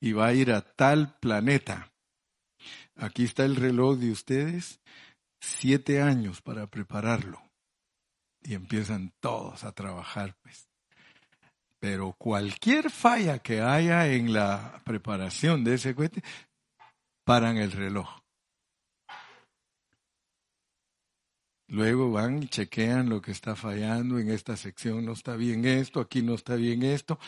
y 0.00 0.12
va 0.12 0.26
a 0.26 0.34
ir 0.34 0.52
a 0.52 0.60
tal 0.60 1.18
planeta. 1.18 1.90
Aquí 2.94 3.24
está 3.24 3.46
el 3.46 3.56
reloj 3.56 3.96
de 3.96 4.10
ustedes, 4.10 4.82
siete 5.40 6.02
años 6.02 6.42
para 6.42 6.66
prepararlo. 6.66 7.40
Y 8.42 8.52
empiezan 8.52 9.14
todos 9.18 9.64
a 9.64 9.72
trabajar, 9.72 10.36
pues. 10.42 10.68
Pero 11.78 12.12
cualquier 12.18 12.90
falla 12.90 13.38
que 13.38 13.62
haya 13.62 14.08
en 14.08 14.34
la 14.34 14.82
preparación 14.84 15.64
de 15.64 15.76
ese 15.76 15.94
cohete, 15.94 16.22
paran 17.24 17.56
el 17.56 17.72
reloj. 17.72 18.27
Luego 21.68 22.10
van 22.10 22.42
y 22.42 22.48
chequean 22.48 23.10
lo 23.10 23.20
que 23.20 23.30
está 23.30 23.54
fallando, 23.54 24.18
en 24.18 24.30
esta 24.30 24.56
sección 24.56 25.04
no 25.04 25.12
está 25.12 25.36
bien 25.36 25.66
esto, 25.66 26.00
aquí 26.00 26.22
no 26.22 26.34
está 26.34 26.54
bien 26.56 26.82
esto, 26.82 27.18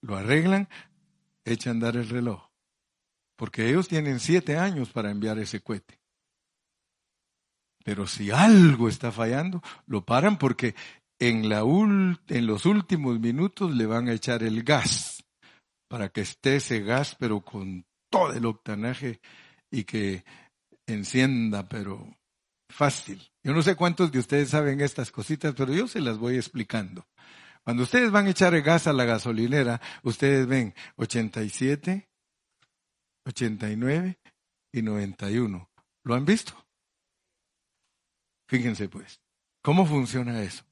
lo 0.00 0.16
arreglan, 0.16 0.68
echa 1.44 1.70
a 1.70 1.72
andar 1.72 1.96
el 1.96 2.08
reloj. 2.08 2.50
Porque 3.36 3.68
ellos 3.68 3.86
tienen 3.86 4.18
siete 4.18 4.58
años 4.58 4.90
para 4.90 5.10
enviar 5.10 5.38
ese 5.38 5.60
cohete. 5.60 6.00
Pero 7.84 8.06
si 8.06 8.30
algo 8.30 8.88
está 8.88 9.12
fallando, 9.12 9.62
lo 9.86 10.04
paran 10.04 10.38
porque 10.38 10.74
en, 11.20 11.48
la 11.48 11.60
en 11.60 12.46
los 12.46 12.66
últimos 12.66 13.20
minutos 13.20 13.72
le 13.74 13.86
van 13.86 14.08
a 14.08 14.12
echar 14.12 14.42
el 14.42 14.64
gas 14.64 15.22
para 15.88 16.08
que 16.08 16.22
esté 16.22 16.56
ese 16.56 16.80
gas, 16.80 17.14
pero 17.16 17.42
con 17.42 17.86
todo 18.10 18.32
el 18.32 18.46
octanaje 18.46 19.20
y 19.70 19.84
que 19.84 20.24
encienda, 20.86 21.68
pero 21.68 22.16
fácil. 22.74 23.22
Yo 23.42 23.52
no 23.52 23.62
sé 23.62 23.76
cuántos 23.76 24.10
de 24.10 24.18
ustedes 24.18 24.50
saben 24.50 24.80
estas 24.80 25.12
cositas, 25.12 25.54
pero 25.56 25.72
yo 25.72 25.86
se 25.86 26.00
las 26.00 26.18
voy 26.18 26.36
explicando. 26.36 27.06
Cuando 27.62 27.84
ustedes 27.84 28.10
van 28.10 28.26
a 28.26 28.30
echar 28.30 28.60
gas 28.62 28.86
a 28.86 28.92
la 28.92 29.04
gasolinera, 29.04 29.80
ustedes 30.02 30.46
ven 30.46 30.74
87, 30.96 32.08
89 33.24 34.18
y 34.72 34.82
91. 34.82 35.70
¿Lo 36.02 36.14
han 36.14 36.24
visto? 36.24 36.52
Fíjense 38.48 38.88
pues, 38.88 39.20
¿cómo 39.62 39.86
funciona 39.86 40.42
eso? 40.42 40.64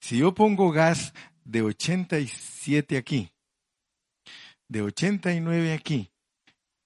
Si 0.00 0.18
yo 0.18 0.34
pongo 0.34 0.70
gas 0.70 1.14
de 1.44 1.62
87 1.62 2.96
aquí, 2.98 3.32
de 4.68 4.82
89 4.82 5.72
aquí 5.72 6.12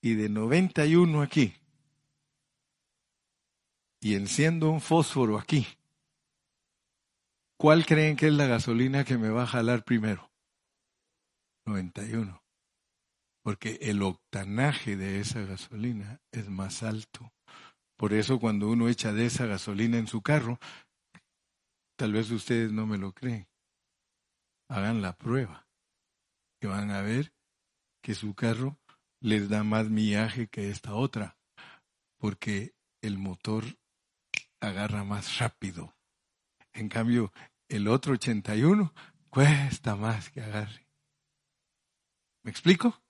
y 0.00 0.14
de 0.14 0.28
91 0.28 1.20
aquí, 1.20 1.54
y 4.00 4.14
enciendo 4.14 4.70
un 4.70 4.80
fósforo 4.80 5.38
aquí, 5.38 5.66
¿Cuál 7.60 7.86
creen 7.86 8.14
que 8.14 8.28
es 8.28 8.32
la 8.32 8.46
gasolina 8.46 9.04
que 9.04 9.18
me 9.18 9.30
va 9.30 9.42
a 9.42 9.46
jalar 9.48 9.82
primero? 9.82 10.30
91. 11.66 12.40
Porque 13.42 13.80
el 13.82 14.00
octanaje 14.02 14.96
de 14.96 15.18
esa 15.18 15.40
gasolina 15.40 16.20
es 16.30 16.48
más 16.48 16.84
alto. 16.84 17.32
Por 17.96 18.12
eso 18.12 18.38
cuando 18.38 18.68
uno 18.68 18.88
echa 18.88 19.12
de 19.12 19.26
esa 19.26 19.46
gasolina 19.46 19.98
en 19.98 20.06
su 20.06 20.22
carro, 20.22 20.60
tal 21.96 22.12
vez 22.12 22.30
ustedes 22.30 22.70
no 22.70 22.86
me 22.86 22.96
lo 22.96 23.12
creen. 23.12 23.48
Hagan 24.68 25.02
la 25.02 25.16
prueba. 25.16 25.66
Que 26.60 26.68
van 26.68 26.92
a 26.92 27.02
ver 27.02 27.32
que 28.04 28.14
su 28.14 28.36
carro 28.36 28.78
les 29.20 29.48
da 29.48 29.64
más 29.64 29.90
millaje 29.90 30.46
que 30.46 30.70
esta 30.70 30.94
otra. 30.94 31.36
Porque 32.18 32.72
el 33.02 33.18
motor 33.18 33.64
agarra 34.60 35.04
más 35.04 35.38
rápido 35.38 35.94
en 36.78 36.88
cambio, 36.88 37.32
el 37.68 37.88
otro 37.88 38.14
81 38.14 38.94
cuesta 39.30 39.96
más 39.96 40.30
que 40.30 40.40
agarre. 40.40 40.86
¿Me 42.44 42.50
explico? 42.50 43.02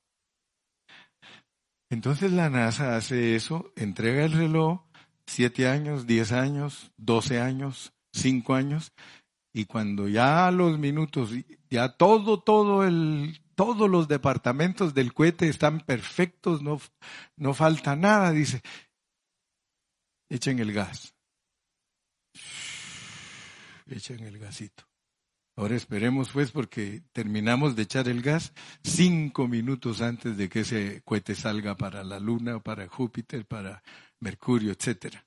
Entonces 1.91 2.33
la 2.33 2.49
NASA 2.49 2.97
hace 2.97 3.35
eso, 3.35 3.73
entrega 3.77 4.25
el 4.25 4.33
reloj, 4.33 4.87
siete 5.27 5.69
años, 5.69 6.07
diez 6.07 6.33
años, 6.33 6.93
doce 6.97 7.41
años, 7.41 7.93
cinco 8.13 8.55
años, 8.55 8.93
y 9.53 9.67
cuando 9.67 10.09
ya 10.09 10.51
los 10.51 10.79
minutos, 10.79 11.31
ya 11.69 11.97
todo, 11.97 12.41
todo 12.41 12.85
el, 12.85 13.41
todos 13.55 13.89
los 13.89 14.09
departamentos 14.09 14.95
del 14.95 15.13
cohete 15.13 15.49
están 15.49 15.81
perfectos, 15.81 16.63
no, 16.63 16.81
no 17.37 17.53
falta 17.55 17.97
nada, 17.97 18.33
dice, 18.33 18.63
echen 20.31 20.59
el 20.59 20.73
gas 20.73 21.18
echen 23.97 24.21
el 24.21 24.39
gasito. 24.39 24.89
Ahora 25.57 25.75
esperemos 25.75 26.31
pues 26.31 26.53
porque 26.53 27.03
terminamos 27.13 27.75
de 27.75 27.83
echar 27.83 28.09
el 28.09 28.23
gas 28.23 28.53
cinco 28.85 29.49
minutos 29.49 30.01
antes 30.01 30.37
de 30.37 30.49
que 30.49 30.61
ese 30.61 31.03
cohete 31.03 31.35
salga 31.35 31.77
para 31.77 32.05
la 32.05 32.21
Luna, 32.21 32.61
para 32.61 32.87
Júpiter, 32.87 33.45
para 33.45 33.83
Mercurio, 34.21 34.71
etcétera. 34.71 35.27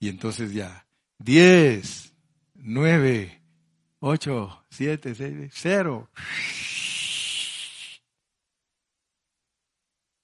Y 0.00 0.08
entonces 0.08 0.52
ya, 0.52 0.88
diez, 1.18 2.14
nueve, 2.54 3.42
ocho, 4.00 4.66
siete, 4.70 5.14
seis, 5.14 5.52
cero. 5.54 6.10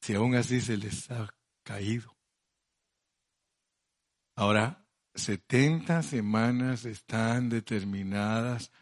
Si 0.03 0.14
aún 0.14 0.35
así 0.35 0.61
se 0.61 0.77
les 0.77 1.09
ha 1.11 1.33
caído. 1.62 2.16
Ahora, 4.35 4.80
70 5.14 6.03
semanas 6.03 6.85
están 6.85 7.49
determinadas 7.49 8.73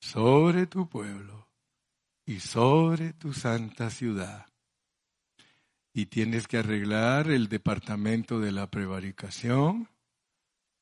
sobre 0.00 0.66
tu 0.66 0.88
pueblo 0.88 1.48
y 2.24 2.40
sobre 2.40 3.12
tu 3.12 3.32
santa 3.32 3.90
ciudad. 3.90 4.46
Y 5.92 6.06
tienes 6.06 6.46
que 6.46 6.58
arreglar 6.58 7.30
el 7.30 7.48
departamento 7.48 8.38
de 8.38 8.52
la 8.52 8.70
prevaricación, 8.70 9.88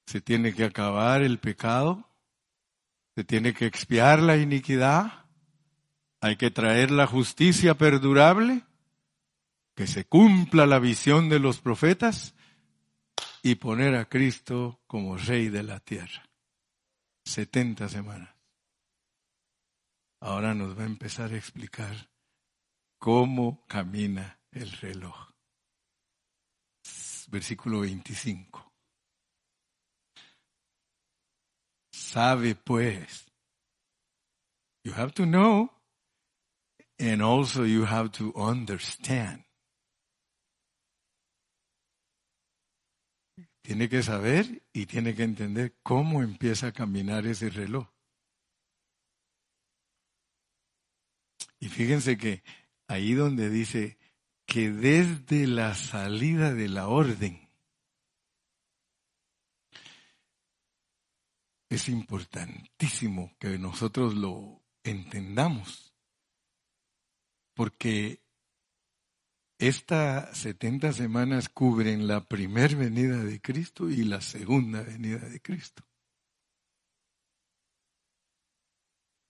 se 0.06 0.20
tiene 0.20 0.52
que 0.52 0.64
acabar 0.64 1.22
el 1.22 1.38
pecado, 1.38 2.06
se 3.14 3.24
tiene 3.24 3.54
que 3.54 3.66
expiar 3.66 4.20
la 4.20 4.36
iniquidad 4.36 5.24
Hay 6.20 6.36
que 6.36 6.50
traer 6.50 6.90
la 6.90 7.06
justicia 7.06 7.74
perdurable, 7.74 8.64
que 9.74 9.86
se 9.86 10.04
cumpla 10.04 10.66
la 10.66 10.78
visión 10.78 11.28
de 11.28 11.38
los 11.38 11.60
profetas 11.60 12.35
y 13.48 13.54
poner 13.54 13.94
a 13.94 14.08
Cristo 14.08 14.80
como 14.88 15.16
rey 15.16 15.50
de 15.50 15.62
la 15.62 15.78
tierra. 15.78 16.28
70 17.26 17.88
semanas. 17.88 18.34
Ahora 20.20 20.52
nos 20.52 20.76
va 20.76 20.82
a 20.82 20.86
empezar 20.86 21.32
a 21.32 21.36
explicar 21.36 22.10
cómo 22.98 23.64
camina 23.68 24.40
el 24.50 24.72
reloj. 24.72 25.30
Versículo 27.28 27.82
25. 27.82 28.72
Sabe 31.92 32.56
pues. 32.56 33.30
You 34.82 34.92
have 34.92 35.12
to 35.12 35.24
know 35.24 35.70
and 36.98 37.22
also 37.22 37.64
you 37.64 37.84
have 37.84 38.10
to 38.18 38.32
understand. 38.34 39.45
Tiene 43.66 43.88
que 43.88 44.00
saber 44.00 44.62
y 44.72 44.86
tiene 44.86 45.16
que 45.16 45.24
entender 45.24 45.74
cómo 45.82 46.22
empieza 46.22 46.68
a 46.68 46.72
caminar 46.72 47.26
ese 47.26 47.50
reloj. 47.50 47.88
Y 51.58 51.68
fíjense 51.68 52.16
que 52.16 52.44
ahí 52.86 53.14
donde 53.14 53.50
dice 53.50 53.98
que 54.46 54.70
desde 54.70 55.48
la 55.48 55.74
salida 55.74 56.54
de 56.54 56.68
la 56.68 56.86
orden 56.86 57.50
es 61.68 61.88
importantísimo 61.88 63.34
que 63.40 63.58
nosotros 63.58 64.14
lo 64.14 64.62
entendamos, 64.84 65.92
porque 67.52 68.22
estas 69.58 70.36
70 70.38 70.92
semanas 70.92 71.48
cubren 71.48 72.06
la 72.06 72.24
primera 72.24 72.76
venida 72.76 73.22
de 73.24 73.40
Cristo 73.40 73.88
y 73.88 74.04
la 74.04 74.20
segunda 74.20 74.82
venida 74.82 75.18
de 75.18 75.40
Cristo. 75.40 75.82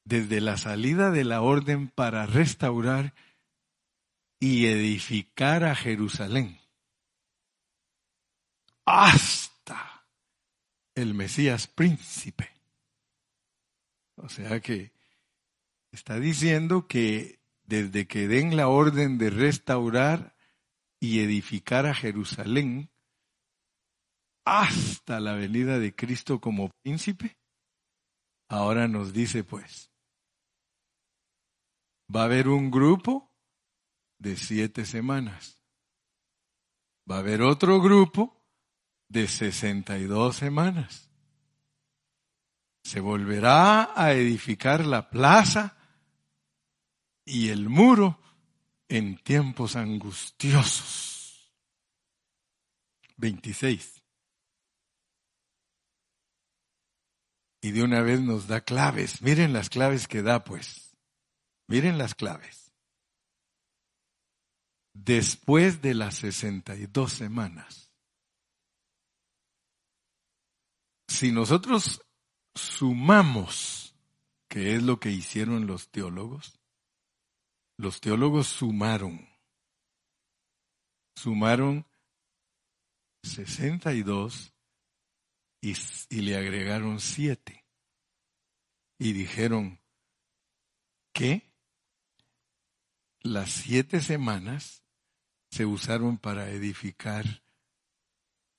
Desde 0.04 0.40
la 0.40 0.56
salida 0.56 1.10
de 1.10 1.24
la 1.24 1.42
orden 1.42 1.88
para 1.88 2.26
restaurar 2.26 3.14
y 4.38 4.66
edificar 4.66 5.64
a 5.64 5.74
Jerusalén 5.74 6.60
hasta 8.84 10.06
el 10.94 11.14
Mesías 11.14 11.66
príncipe. 11.66 12.50
O 14.16 14.28
sea 14.28 14.60
que 14.60 14.92
está 15.90 16.18
diciendo 16.18 16.86
que 16.86 17.40
desde 17.66 18.06
que 18.06 18.28
den 18.28 18.56
la 18.56 18.68
orden 18.68 19.18
de 19.18 19.30
restaurar 19.30 20.36
y 21.00 21.20
edificar 21.20 21.86
a 21.86 21.94
Jerusalén 21.94 22.90
hasta 24.44 25.20
la 25.20 25.34
venida 25.34 25.78
de 25.78 25.94
Cristo 25.94 26.40
como 26.40 26.70
príncipe, 26.82 27.36
ahora 28.48 28.86
nos 28.86 29.12
dice 29.12 29.42
pues, 29.42 29.90
va 32.14 32.22
a 32.22 32.24
haber 32.26 32.48
un 32.48 32.70
grupo 32.70 33.32
de 34.18 34.36
siete 34.36 34.86
semanas. 34.86 35.60
Va 37.10 37.16
a 37.16 37.18
haber 37.20 37.42
otro 37.42 37.80
grupo 37.80 38.44
de 39.08 39.28
sesenta 39.28 39.98
y 39.98 40.04
dos 40.04 40.36
semanas. 40.36 41.10
Se 42.84 43.00
volverá 43.00 43.90
a 44.00 44.12
edificar 44.12 44.84
la 44.84 45.10
plaza 45.10 45.75
y 47.26 47.50
el 47.50 47.68
muro 47.68 48.18
en 48.88 49.18
tiempos 49.18 49.76
angustiosos. 49.76 51.52
26. 53.18 54.02
Y 57.60 57.72
de 57.72 57.82
una 57.82 58.00
vez 58.00 58.22
nos 58.22 58.46
da 58.46 58.62
claves. 58.62 59.20
Miren 59.20 59.52
las 59.52 59.68
claves 59.68 60.08
que 60.08 60.22
da, 60.22 60.44
pues. 60.44 60.96
Miren 61.66 61.98
las 61.98 62.14
claves 62.14 62.66
después 65.04 65.82
de 65.82 65.94
las 65.94 66.16
62 66.16 67.12
semanas. 67.12 67.90
Si 71.08 71.30
nosotros 71.32 72.02
sumamos, 72.54 73.94
que 74.48 74.74
es 74.74 74.82
lo 74.82 74.98
que 74.98 75.10
hicieron 75.10 75.66
los 75.66 75.90
teólogos, 75.90 76.58
los 77.78 78.00
teólogos 78.00 78.46
sumaron, 78.46 79.28
sumaron 81.14 81.86
62 83.22 84.54
y, 85.60 85.74
y 86.10 86.20
le 86.22 86.36
agregaron 86.36 87.00
7 87.00 87.64
y 88.98 89.12
dijeron 89.12 89.80
que 91.12 91.52
las 93.20 93.50
siete 93.50 94.00
semanas 94.00 94.84
se 95.50 95.66
usaron 95.66 96.18
para 96.18 96.50
edificar 96.50 97.42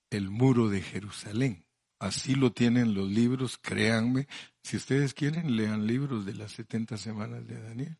el 0.10 0.30
muro 0.30 0.70
de 0.70 0.82
Jerusalén. 0.82 1.66
Así 2.00 2.36
lo 2.36 2.52
tienen 2.52 2.94
los 2.94 3.10
libros, 3.10 3.58
créanme. 3.58 4.28
Si 4.62 4.78
ustedes 4.78 5.14
quieren, 5.14 5.56
lean 5.56 5.88
libros 5.88 6.26
de 6.26 6.36
las 6.36 6.52
70 6.52 6.98
semanas 6.98 7.48
de 7.48 7.62
Daniel 7.62 7.98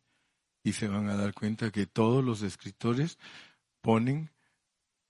y 0.68 0.72
se 0.74 0.86
van 0.86 1.08
a 1.08 1.16
dar 1.16 1.32
cuenta 1.32 1.70
que 1.70 1.86
todos 1.86 2.22
los 2.22 2.42
escritores 2.42 3.18
ponen 3.80 4.30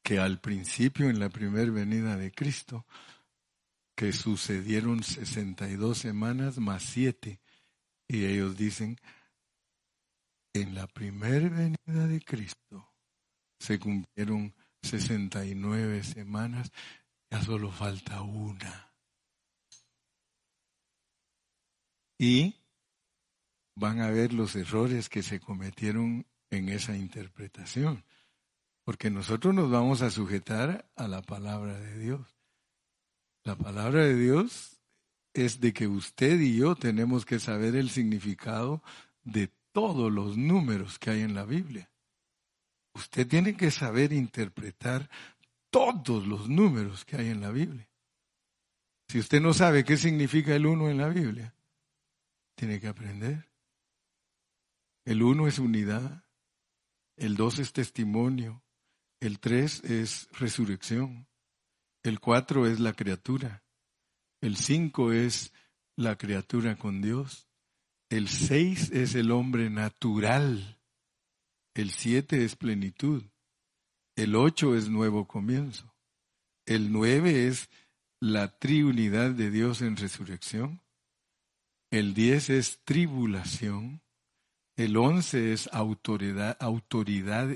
que 0.05 0.21
al 0.21 0.41
principio, 0.41 1.11
en 1.11 1.19
la 1.19 1.31
primera 1.31 1.69
venida 1.73 2.17
de 2.17 2.31
Cristo, 2.31 2.87
que 3.97 4.13
sucedieron 4.13 5.03
62 5.03 5.99
semanas 5.99 6.59
más 6.59 6.85
7, 6.85 7.41
y 8.07 8.25
ellos 8.25 8.57
dicen, 8.57 9.01
en 10.55 10.77
la 10.77 10.87
primera 10.87 11.49
venida 11.49 12.07
de 12.07 12.21
Cristo, 12.21 12.93
se 13.59 13.81
cumplieron 13.81 14.55
69 14.83 16.05
semanas, 16.05 16.71
ya 17.33 17.43
solo 17.43 17.73
falta 17.73 18.23
una. 18.23 18.93
Y 22.17 22.55
van 23.79 24.01
a 24.01 24.11
ver 24.11 24.33
los 24.33 24.57
errores 24.57 25.09
que 25.09 25.23
se 25.23 25.41
cometieron 25.41 26.27
en 26.51 26.69
esa 26.69 26.97
interpretación, 26.97 28.05
porque 28.85 29.11
nosotros 29.11 29.55
nos 29.55 29.71
vamos 29.71 30.03
a 30.03 30.11
sujetar 30.11 30.91
a 30.97 31.09
la 31.09 31.23
palabra 31.23 31.79
de 31.79 31.99
Dios. 31.99 32.39
La 33.45 33.57
palabra 33.57 34.05
de 34.05 34.17
Dios 34.17 34.81
es 35.33 35.61
de 35.61 35.73
que 35.73 35.87
usted 35.87 36.41
y 36.41 36.57
yo 36.57 36.75
tenemos 36.75 37.25
que 37.25 37.39
saber 37.39 37.77
el 37.77 37.91
significado 37.91 38.83
de 39.23 39.51
todos 39.73 40.11
los 40.11 40.37
números 40.37 40.99
que 40.99 41.11
hay 41.11 41.21
en 41.21 41.35
la 41.35 41.45
Biblia. 41.45 41.91
Usted 42.95 43.29
tiene 43.29 43.57
que 43.57 43.71
saber 43.71 44.13
interpretar 44.13 45.09
todos 45.71 46.27
los 46.27 46.49
números 46.49 47.05
que 47.05 47.17
hay 47.17 47.29
en 47.29 47.41
la 47.41 47.51
Biblia. 47.51 47.89
Si 49.09 49.19
usted 49.19 49.41
no 49.41 49.55
sabe 49.55 49.85
qué 49.85 49.97
significa 49.97 50.55
el 50.55 50.67
uno 50.67 50.91
en 50.91 50.99
la 50.99 51.09
Biblia, 51.09 51.55
tiene 52.55 52.81
que 52.81 52.89
aprender. 52.89 53.48
El 55.09 55.23
uno 55.23 55.49
es 55.49 55.59
unidad, 55.59 56.23
el 57.17 57.35
dos 57.35 57.59
es 57.61 57.73
testimonio, 57.73 58.63
el 59.21 59.41
tres 59.41 59.83
es 59.85 60.29
resurrección, 60.33 61.27
el 62.03 62.21
cuatro 62.21 62.67
es 62.67 62.79
la 62.79 62.93
criatura, 62.93 63.65
el 64.43 64.59
cinco 64.59 65.11
es 65.11 65.55
la 65.97 66.19
criatura 66.19 66.77
con 66.77 67.01
Dios, 67.01 67.49
el 68.11 68.29
seis 68.29 68.91
es 68.91 69.15
el 69.15 69.31
hombre 69.31 69.71
natural, 69.71 70.79
el 71.73 71.89
siete 71.91 72.45
es 72.45 72.55
plenitud. 72.55 73.25
El 74.15 74.37
ocho 74.37 74.77
es 74.77 74.91
nuevo 74.91 75.27
comienzo. 75.27 75.91
El 76.67 76.93
nueve 76.93 77.47
es 77.47 77.71
la 78.21 78.59
triunidad 78.59 79.31
de 79.31 79.51
Dios 79.51 79.81
en 79.81 79.97
resurrección. 79.97 80.83
El 81.91 82.13
diez 82.13 82.51
es 82.51 82.85
tribulación. 82.85 84.03
El 84.79 84.97
once 84.97 85.53
es 85.53 85.69
autoridad, 85.73 86.57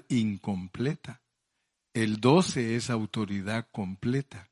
incompleta. 0.09 1.23
El 1.95 2.21
doce 2.21 2.75
es 2.75 2.91
autoridad 2.91 3.69
completa. 3.71 4.51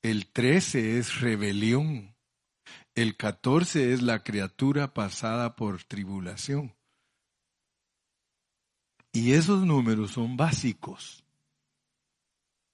El 0.00 0.26
trece 0.32 0.96
es 0.96 1.20
rebelión. 1.20 2.16
El 2.94 3.18
catorce 3.18 3.92
es 3.92 4.00
la 4.00 4.24
criatura 4.24 4.94
pasada 4.94 5.56
por 5.56 5.84
tribulación. 5.84 6.74
Y 9.12 9.32
esos 9.32 9.66
números 9.66 10.12
son 10.12 10.38
básicos. 10.38 11.26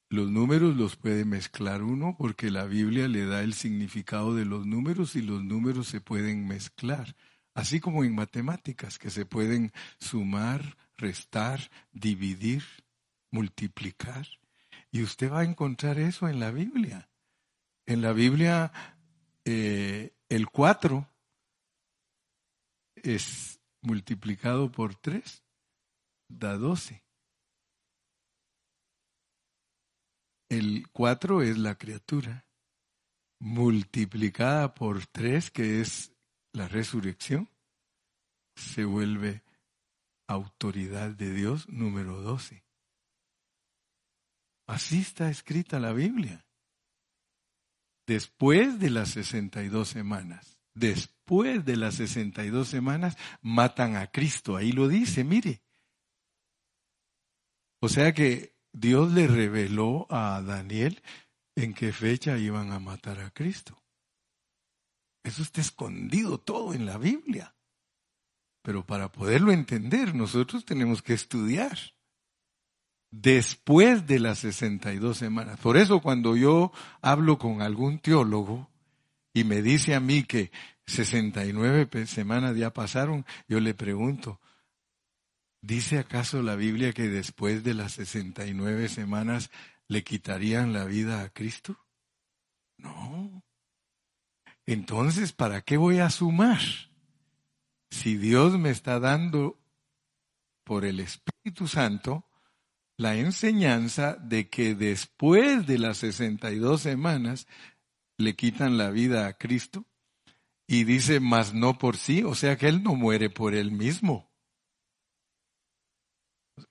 Los 0.08 0.30
números 0.30 0.76
los 0.76 0.94
puede 0.94 1.24
mezclar 1.24 1.82
uno 1.82 2.14
porque 2.16 2.52
la 2.52 2.66
Biblia 2.66 3.08
le 3.08 3.26
da 3.26 3.42
el 3.42 3.54
significado 3.54 4.36
de 4.36 4.44
los 4.44 4.66
números 4.66 5.16
y 5.16 5.22
los 5.22 5.42
números 5.42 5.88
se 5.88 6.00
pueden 6.00 6.46
mezclar. 6.46 7.16
Así 7.56 7.80
como 7.80 8.04
en 8.04 8.14
matemáticas, 8.14 8.98
que 8.98 9.08
se 9.08 9.24
pueden 9.24 9.72
sumar, 9.98 10.76
restar, 10.98 11.70
dividir, 11.90 12.62
multiplicar. 13.30 14.28
Y 14.92 15.02
usted 15.02 15.32
va 15.32 15.40
a 15.40 15.44
encontrar 15.44 15.98
eso 15.98 16.28
en 16.28 16.38
la 16.38 16.50
Biblia. 16.50 17.08
En 17.86 18.02
la 18.02 18.12
Biblia, 18.12 18.72
eh, 19.46 20.14
el 20.28 20.48
4 20.48 21.08
es 22.96 23.58
multiplicado 23.80 24.70
por 24.70 24.94
3, 24.94 25.42
da 26.28 26.58
12. 26.58 27.02
El 30.50 30.86
4 30.92 31.40
es 31.40 31.56
la 31.56 31.76
criatura, 31.76 32.46
multiplicada 33.40 34.74
por 34.74 35.06
3, 35.06 35.50
que 35.50 35.80
es 35.80 36.15
la 36.56 36.68
resurrección, 36.68 37.50
se 38.56 38.84
vuelve 38.84 39.42
autoridad 40.26 41.10
de 41.10 41.32
Dios 41.32 41.68
número 41.68 42.22
12. 42.22 42.64
Así 44.66 45.00
está 45.00 45.30
escrita 45.30 45.78
la 45.78 45.92
Biblia. 45.92 46.46
Después 48.06 48.78
de 48.78 48.90
las 48.90 49.10
62 49.10 49.86
semanas, 49.86 50.58
después 50.74 51.64
de 51.64 51.76
las 51.76 51.96
62 51.96 52.66
semanas, 52.66 53.18
matan 53.42 53.96
a 53.96 54.10
Cristo. 54.10 54.56
Ahí 54.56 54.72
lo 54.72 54.88
dice, 54.88 55.24
mire. 55.24 55.62
O 57.80 57.88
sea 57.88 58.14
que 58.14 58.56
Dios 58.72 59.12
le 59.12 59.26
reveló 59.26 60.06
a 60.08 60.40
Daniel 60.40 61.02
en 61.54 61.74
qué 61.74 61.92
fecha 61.92 62.38
iban 62.38 62.72
a 62.72 62.78
matar 62.78 63.20
a 63.20 63.30
Cristo. 63.30 63.85
Eso 65.26 65.42
está 65.42 65.60
escondido 65.60 66.38
todo 66.38 66.72
en 66.72 66.86
la 66.86 66.98
Biblia. 66.98 67.52
Pero 68.62 68.86
para 68.86 69.10
poderlo 69.10 69.50
entender, 69.50 70.14
nosotros 70.14 70.64
tenemos 70.64 71.02
que 71.02 71.14
estudiar 71.14 71.76
después 73.10 74.06
de 74.06 74.20
las 74.20 74.38
62 74.38 75.18
semanas. 75.18 75.58
Por 75.58 75.78
eso 75.78 76.00
cuando 76.00 76.36
yo 76.36 76.70
hablo 77.02 77.38
con 77.38 77.60
algún 77.60 77.98
teólogo 77.98 78.70
y 79.34 79.42
me 79.42 79.62
dice 79.62 79.96
a 79.96 80.00
mí 80.00 80.22
que 80.22 80.52
69 80.86 82.06
semanas 82.06 82.56
ya 82.56 82.72
pasaron, 82.72 83.26
yo 83.48 83.58
le 83.58 83.74
pregunto, 83.74 84.40
¿dice 85.60 85.98
acaso 85.98 86.40
la 86.40 86.54
Biblia 86.54 86.92
que 86.92 87.08
después 87.08 87.64
de 87.64 87.74
las 87.74 87.94
69 87.94 88.88
semanas 88.88 89.50
le 89.88 90.04
quitarían 90.04 90.72
la 90.72 90.84
vida 90.84 91.22
a 91.22 91.30
Cristo? 91.30 91.76
No. 92.76 93.42
Entonces, 94.66 95.32
¿para 95.32 95.62
qué 95.62 95.76
voy 95.76 96.00
a 96.00 96.10
sumar? 96.10 96.60
Si 97.90 98.16
Dios 98.16 98.58
me 98.58 98.70
está 98.70 98.98
dando 98.98 99.58
por 100.64 100.84
el 100.84 100.98
Espíritu 101.00 101.68
Santo 101.68 102.24
la 102.96 103.14
enseñanza 103.14 104.14
de 104.14 104.48
que 104.48 104.74
después 104.74 105.66
de 105.66 105.78
las 105.78 105.98
62 105.98 106.80
semanas 106.80 107.46
le 108.18 108.34
quitan 108.34 108.76
la 108.76 108.90
vida 108.90 109.26
a 109.26 109.34
Cristo 109.34 109.84
y 110.66 110.84
dice, 110.84 111.20
mas 111.20 111.54
no 111.54 111.78
por 111.78 111.96
sí, 111.96 112.24
o 112.24 112.34
sea 112.34 112.56
que 112.56 112.66
Él 112.68 112.82
no 112.82 112.94
muere 112.94 113.30
por 113.30 113.54
Él 113.54 113.70
mismo. 113.70 114.32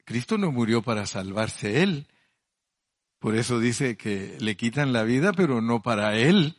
Cristo 0.04 0.38
no 0.38 0.52
murió 0.52 0.82
para 0.82 1.06
salvarse 1.06 1.84
Él. 1.84 2.08
Por 3.20 3.36
eso 3.36 3.60
dice 3.60 3.96
que 3.96 4.38
le 4.40 4.58
quitan 4.58 4.92
la 4.94 5.04
vida, 5.04 5.32
pero 5.32 5.62
no 5.62 5.82
para 5.82 6.18
Él. 6.18 6.58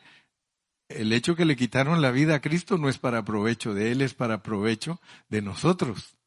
El 0.89 1.11
hecho 1.11 1.35
que 1.35 1.45
le 1.45 1.55
quitaron 1.55 2.01
la 2.01 2.11
vida 2.11 2.35
a 2.35 2.41
Cristo 2.41 2.77
no 2.77 2.89
es 2.89 2.97
para 2.97 3.25
provecho 3.25 3.73
de 3.73 3.91
Él, 3.91 4.01
es 4.01 4.13
para 4.13 4.41
provecho 4.41 5.01
de 5.29 5.41
nosotros. 5.41 6.17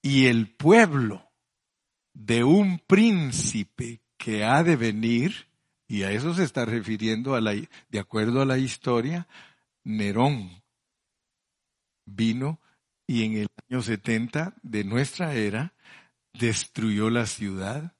Y 0.00 0.26
el 0.26 0.48
pueblo 0.54 1.30
de 2.14 2.44
un 2.44 2.78
príncipe 2.78 4.02
que 4.16 4.44
ha 4.44 4.62
de 4.62 4.76
venir, 4.76 5.48
y 5.86 6.02
a 6.04 6.12
eso 6.12 6.34
se 6.34 6.44
está 6.44 6.64
refiriendo 6.64 7.34
a 7.34 7.40
la, 7.40 7.52
de 7.52 7.98
acuerdo 7.98 8.40
a 8.40 8.46
la 8.46 8.58
historia, 8.58 9.28
Nerón 9.84 10.62
vino 12.04 12.60
y 13.06 13.24
en 13.24 13.36
el 13.36 13.48
año 13.68 13.82
70 13.82 14.54
de 14.62 14.84
nuestra 14.84 15.34
era 15.34 15.74
destruyó 16.32 17.10
la 17.10 17.26
ciudad 17.26 17.94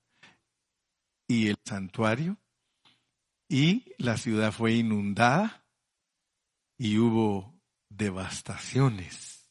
y 1.28 1.48
el 1.48 1.56
santuario 1.64 2.38
y 3.52 3.94
la 3.98 4.16
ciudad 4.16 4.50
fue 4.50 4.72
inundada 4.72 5.66
y 6.78 6.96
hubo 6.96 7.60
devastaciones. 7.90 9.46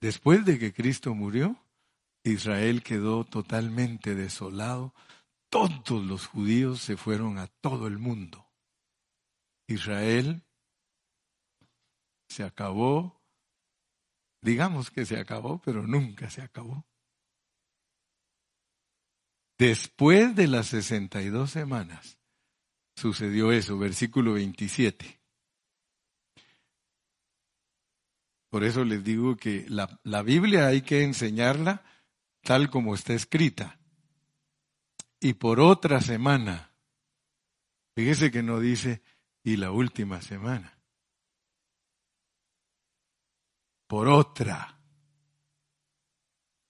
Después 0.00 0.44
de 0.44 0.58
que 0.58 0.72
Cristo 0.72 1.14
murió, 1.14 1.64
Israel 2.24 2.82
quedó 2.82 3.22
totalmente 3.22 4.16
desolado. 4.16 4.94
Todos 5.48 6.04
los 6.04 6.26
judíos 6.26 6.80
se 6.80 6.96
fueron 6.96 7.38
a 7.38 7.46
todo 7.46 7.86
el 7.86 7.98
mundo. 7.98 8.50
Israel 9.68 10.42
se 12.28 12.42
acabó, 12.42 13.22
digamos 14.42 14.90
que 14.90 15.06
se 15.06 15.20
acabó, 15.20 15.62
pero 15.62 15.86
nunca 15.86 16.30
se 16.30 16.42
acabó. 16.42 16.84
Después 19.56 20.34
de 20.34 20.48
las 20.48 20.66
62 20.66 21.48
semanas 21.48 22.17
sucedió 22.98 23.52
eso, 23.52 23.78
versículo 23.78 24.34
27. 24.34 25.18
Por 28.50 28.64
eso 28.64 28.84
les 28.84 29.04
digo 29.04 29.36
que 29.36 29.66
la, 29.68 30.00
la 30.04 30.22
Biblia 30.22 30.66
hay 30.66 30.82
que 30.82 31.02
enseñarla 31.02 31.84
tal 32.42 32.70
como 32.70 32.94
está 32.94 33.14
escrita. 33.14 33.78
Y 35.20 35.34
por 35.34 35.60
otra 35.60 36.00
semana, 36.00 36.72
fíjese 37.94 38.30
que 38.30 38.42
no 38.42 38.60
dice, 38.60 39.02
y 39.42 39.56
la 39.56 39.70
última 39.70 40.20
semana. 40.20 40.78
Por 43.86 44.08
otra. 44.08 44.78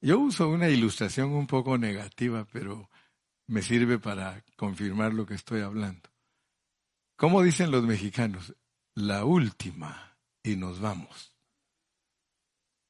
Yo 0.00 0.20
uso 0.20 0.48
una 0.48 0.68
ilustración 0.68 1.30
un 1.30 1.46
poco 1.46 1.76
negativa, 1.76 2.46
pero 2.52 2.88
me 3.48 3.62
sirve 3.62 3.98
para 3.98 4.44
confirmar 4.56 5.12
lo 5.12 5.26
que 5.26 5.34
estoy 5.34 5.62
hablando. 5.62 6.07
¿Cómo 7.18 7.42
dicen 7.42 7.72
los 7.72 7.82
mexicanos? 7.82 8.54
La 8.94 9.24
última 9.24 10.16
y 10.40 10.54
nos 10.54 10.80
vamos. 10.80 11.34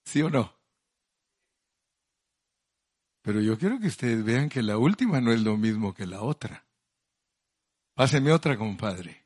¿Sí 0.04 0.20
o 0.20 0.28
no? 0.28 0.54
Pero 3.22 3.40
yo 3.40 3.58
quiero 3.58 3.80
que 3.80 3.86
ustedes 3.86 4.22
vean 4.22 4.50
que 4.50 4.62
la 4.62 4.76
última 4.76 5.22
no 5.22 5.32
es 5.32 5.40
lo 5.40 5.56
mismo 5.56 5.94
que 5.94 6.04
la 6.04 6.20
otra. 6.20 6.66
Páseme 7.94 8.30
otra, 8.30 8.58
compadre. 8.58 9.24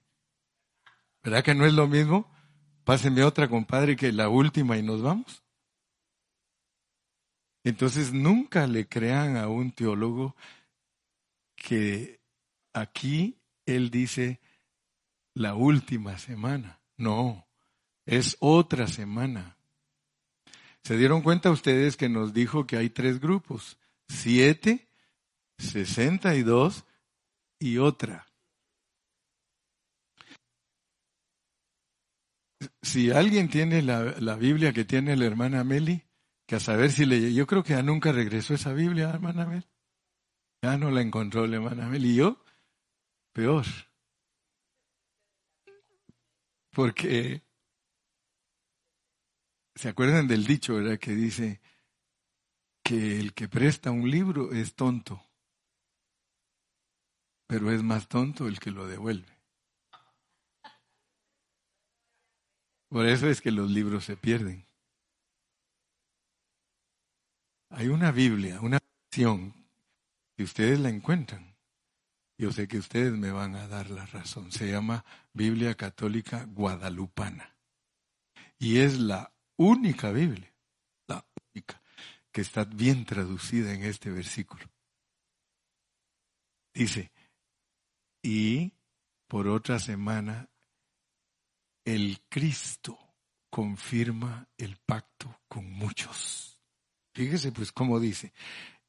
¿Verdad 1.25 1.43
que 1.43 1.57
no 1.57 1.67
es 1.67 1.73
lo 1.73 1.89
mismo? 1.89 2.33
Páseme 2.85 3.25
otra, 3.25 3.49
compadre, 3.49 3.97
que 3.97 4.13
la 4.13 4.29
última 4.29 4.79
y 4.79 4.85
nos 4.85 5.03
vamos. 5.03 5.43
Entonces 7.65 8.13
nunca 8.13 8.69
le 8.69 8.87
crean 8.87 9.37
a 9.37 9.49
un 9.49 9.73
teólogo 9.73 10.37
que 11.57 12.21
aquí 12.73 13.37
él 13.67 13.91
dice 13.91 14.41
la 15.35 15.55
última 15.55 16.19
semana. 16.19 16.81
No, 16.97 17.47
es 18.07 18.37
otra 18.41 18.87
semana. 18.87 19.57
¿Se 20.83 20.97
dieron 20.97 21.23
cuenta 21.23 21.51
ustedes 21.51 21.97
que 21.97 22.09
nos 22.09 22.33
dijo 22.33 22.67
que 22.67 22.77
hay 22.77 22.91
tres 22.91 23.21
grupos? 23.21 23.79
7, 24.09 24.89
62 25.59 26.85
y 27.59 27.79
otra. 27.79 28.27
Si 32.83 33.11
alguien 33.11 33.49
tiene 33.49 33.83
la, 33.83 34.37
Biblia 34.37 34.73
que 34.73 34.85
tiene 34.85 35.17
la 35.17 35.25
hermana 35.25 35.65
Meli, 35.65 36.03
que 36.47 36.57
a 36.57 36.61
saber 36.61 36.91
si 36.91 37.07
le... 37.07 37.33
Yo 37.33 37.47
creo 37.47 37.63
que 37.63 37.75
ya 37.75 37.83
nunca 37.83 38.13
regresó 38.13 38.55
esa 38.55 38.73
Biblia, 38.73 39.09
hermana 39.09 39.47
Meli. 39.47 39.67
Ya 40.63 40.77
no 40.77 40.91
la 40.91 41.01
encontró 41.01 41.47
la 41.47 41.57
hermana 41.57 41.89
Meli. 41.89 42.11
Y 42.11 42.17
yo, 42.17 42.45
peor. 43.33 43.65
Porque, 46.73 47.43
¿se 49.75 49.89
acuerdan 49.89 50.27
del 50.27 50.45
dicho, 50.45 50.75
verdad? 50.75 50.99
Que 50.99 51.13
dice, 51.13 51.61
que 52.83 53.21
el 53.21 53.33
que 53.35 53.49
presta 53.49 53.91
un 53.91 54.11
libro 54.11 54.53
es 54.53 54.75
tonto, 54.75 55.23
pero 57.47 57.71
es 57.71 57.83
más 57.83 58.09
tonto 58.09 58.49
el 58.49 58.59
que 58.59 58.71
lo 58.71 58.87
devuelve. 58.87 59.33
Por 62.89 63.07
eso 63.07 63.29
es 63.29 63.41
que 63.41 63.51
los 63.51 63.71
libros 63.71 64.05
se 64.05 64.17
pierden. 64.17 64.67
Hay 67.71 67.89
una 67.89 68.11
Biblia, 68.13 68.61
una 68.61 68.79
versión, 69.11 69.55
si 70.37 70.43
ustedes 70.43 70.79
la 70.79 70.91
encuentran. 70.91 71.52
Yo 72.43 72.51
sé 72.51 72.67
que 72.67 72.79
ustedes 72.79 73.13
me 73.13 73.31
van 73.31 73.55
a 73.55 73.69
dar 73.69 73.89
la 73.89 74.05
razón. 74.05 74.51
Se 74.51 74.69
llama 74.69 75.05
Biblia 75.33 75.77
Católica 75.77 76.45
Guadalupana. 76.47 77.57
Y 78.59 78.79
es 78.79 78.99
la 78.99 79.33
única 79.55 80.11
Biblia, 80.11 80.53
la 81.07 81.25
única, 81.55 81.81
que 82.33 82.41
está 82.41 82.65
bien 82.65 83.05
traducida 83.05 83.73
en 83.73 83.85
este 83.85 84.11
versículo. 84.11 84.65
Dice, 86.75 87.13
y 88.21 88.73
por 89.29 89.47
otra 89.47 89.79
semana 89.79 90.49
el 91.85 92.23
Cristo 92.29 92.99
confirma 93.51 94.49
el 94.59 94.79
pacto 94.79 95.43
con 95.47 95.71
muchos. 95.71 96.59
Fíjese 97.15 97.53
pues 97.53 97.71
cómo 97.71 98.01
dice, 98.01 98.33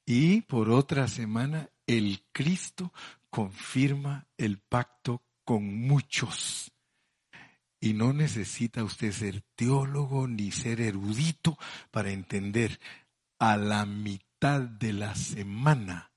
y 0.08 0.42
por 0.42 0.72
otra 0.72 1.08
semana 1.08 1.70
el 1.86 2.24
Cristo 2.32 2.92
confirma 3.34 4.28
el 4.38 4.60
pacto 4.60 5.24
con 5.44 5.66
muchos. 5.66 6.72
Y 7.80 7.94
no 7.94 8.14
necesita 8.14 8.84
usted 8.84 9.12
ser 9.12 9.42
teólogo 9.56 10.28
ni 10.28 10.52
ser 10.52 10.80
erudito 10.80 11.58
para 11.90 12.12
entender. 12.12 12.80
A 13.40 13.58
la 13.58 13.88
mitad 13.88 14.62
de 14.62 14.94
la 14.94 15.16
semana 15.16 16.14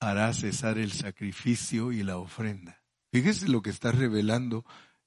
hará 0.00 0.32
cesar 0.32 0.76
el 0.76 0.90
sacrificio 0.90 1.92
y 1.92 2.02
la 2.02 2.18
ofrenda. 2.18 2.82
Fíjese 3.12 3.48
lo 3.48 3.62
que 3.62 3.70
está 3.70 3.92
revelando 3.92 4.64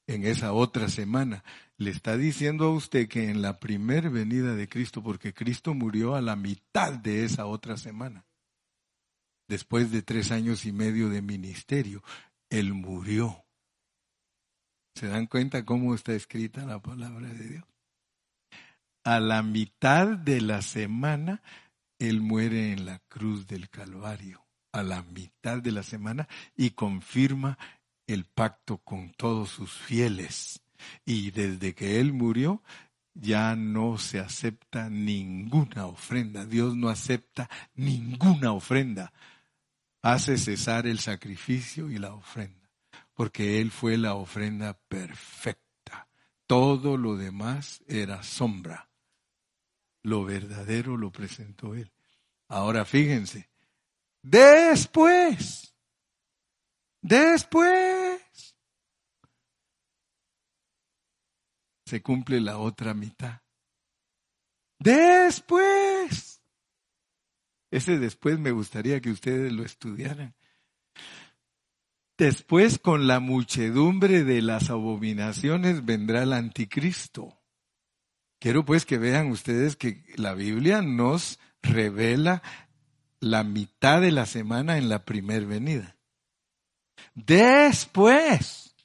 en 0.07 0.25
esa 0.25 0.53
otra 0.53 0.87
semana. 0.87 1.43
Le 1.75 1.91
está 1.91 2.15
diciendo 2.15 2.67
a 2.67 2.73
usted 2.73 3.09
que 3.09 3.29
en 3.29 3.41
la 3.41 3.59
primer 3.59 4.09
venida 4.09 4.55
de 4.55 4.69
Cristo, 4.69 5.03
porque 5.03 5.33
Cristo 5.33 5.73
murió 5.73 6.15
a 6.15 6.21
la 6.21 6.37
mitad 6.37 6.93
de 6.93 7.25
esa 7.25 7.47
otra 7.47 7.75
semana, 7.75 8.25
después 9.47 9.91
de 9.91 10.01
tres 10.01 10.31
años 10.31 10.65
y 10.65 10.71
medio 10.71 11.09
de 11.09 11.21
ministerio, 11.21 12.03
Él 12.49 12.73
murió. 12.73 13.45
¿Se 14.95 15.07
dan 15.07 15.27
cuenta 15.27 15.65
cómo 15.65 15.93
está 15.93 16.13
escrita 16.13 16.65
la 16.65 16.79
palabra 16.79 17.27
de 17.27 17.47
Dios? 17.47 17.65
A 19.03 19.19
la 19.19 19.43
mitad 19.43 20.07
de 20.07 20.41
la 20.41 20.61
semana, 20.61 21.41
Él 21.99 22.21
muere 22.21 22.73
en 22.73 22.85
la 22.85 22.99
cruz 23.07 23.47
del 23.47 23.69
Calvario, 23.69 24.45
a 24.71 24.83
la 24.83 25.03
mitad 25.03 25.59
de 25.59 25.71
la 25.71 25.83
semana, 25.83 26.27
y 26.55 26.71
confirma 26.71 27.57
el 28.07 28.25
pacto 28.25 28.79
con 28.79 29.11
todos 29.11 29.49
sus 29.49 29.71
fieles. 29.71 30.61
Y 31.05 31.31
desde 31.31 31.73
que 31.73 31.99
Él 31.99 32.13
murió, 32.13 32.61
ya 33.13 33.55
no 33.55 33.97
se 33.97 34.19
acepta 34.19 34.89
ninguna 34.89 35.85
ofrenda. 35.85 36.45
Dios 36.45 36.75
no 36.75 36.89
acepta 36.89 37.49
ninguna 37.75 38.51
ofrenda. 38.51 39.13
Hace 40.07 40.37
cesar 40.37 40.87
el 40.87 40.99
sacrificio 40.99 41.89
y 41.89 41.97
la 41.97 42.13
ofrenda, 42.13 42.69
porque 43.13 43.59
Él 43.59 43.71
fue 43.71 43.97
la 43.97 44.13
ofrenda 44.15 44.79
perfecta. 44.87 46.07
Todo 46.45 46.97
lo 46.97 47.17
demás 47.17 47.81
era 47.87 48.23
sombra. 48.23 48.89
Lo 50.03 50.23
verdadero 50.23 50.95
lo 50.95 51.11
presentó 51.11 51.75
Él. 51.75 51.91
Ahora 52.47 52.85
fíjense, 52.85 53.49
después 54.21 55.67
Después 57.07 58.21
se 61.85 62.01
cumple 62.01 62.41
la 62.41 62.57
otra 62.57 62.93
mitad. 62.93 63.41
Después. 64.77 66.36
Ese 67.71 67.97
después 67.99 68.39
me 68.39 68.51
gustaría 68.51 69.01
que 69.01 69.11
ustedes 69.11 69.51
lo 69.51 69.63
estudiaran. 69.63 70.35
Después 72.17 72.79
con 72.79 73.05
la 73.05 73.19
muchedumbre 73.19 74.23
de 74.23 74.41
las 74.41 74.69
abominaciones 74.69 75.85
vendrá 75.85 76.23
el 76.23 76.33
anticristo. 76.33 77.39
Quiero 78.39 78.65
pues 78.65 78.85
que 78.85 78.97
vean 78.97 79.29
ustedes 79.29 79.75
que 79.75 80.03
la 80.15 80.33
Biblia 80.33 80.81
nos 80.81 81.39
revela 81.61 82.41
la 83.19 83.43
mitad 83.43 84.01
de 84.01 84.11
la 84.11 84.25
semana 84.25 84.77
en 84.77 84.89
la 84.89 85.05
primer 85.05 85.45
venida. 85.45 85.97
Después 87.13 88.75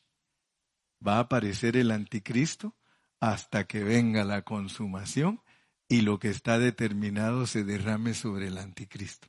va 1.06 1.16
a 1.16 1.20
aparecer 1.20 1.76
el 1.76 1.90
anticristo 1.90 2.74
hasta 3.20 3.64
que 3.64 3.84
venga 3.84 4.24
la 4.24 4.42
consumación 4.42 5.40
y 5.92 6.00
lo 6.00 6.18
que 6.18 6.28
está 6.28 6.59
determinado 6.59 7.46
se 7.46 7.64
derrame 7.64 8.14
sobre 8.14 8.46
el 8.46 8.57
anticristo. 8.57 9.28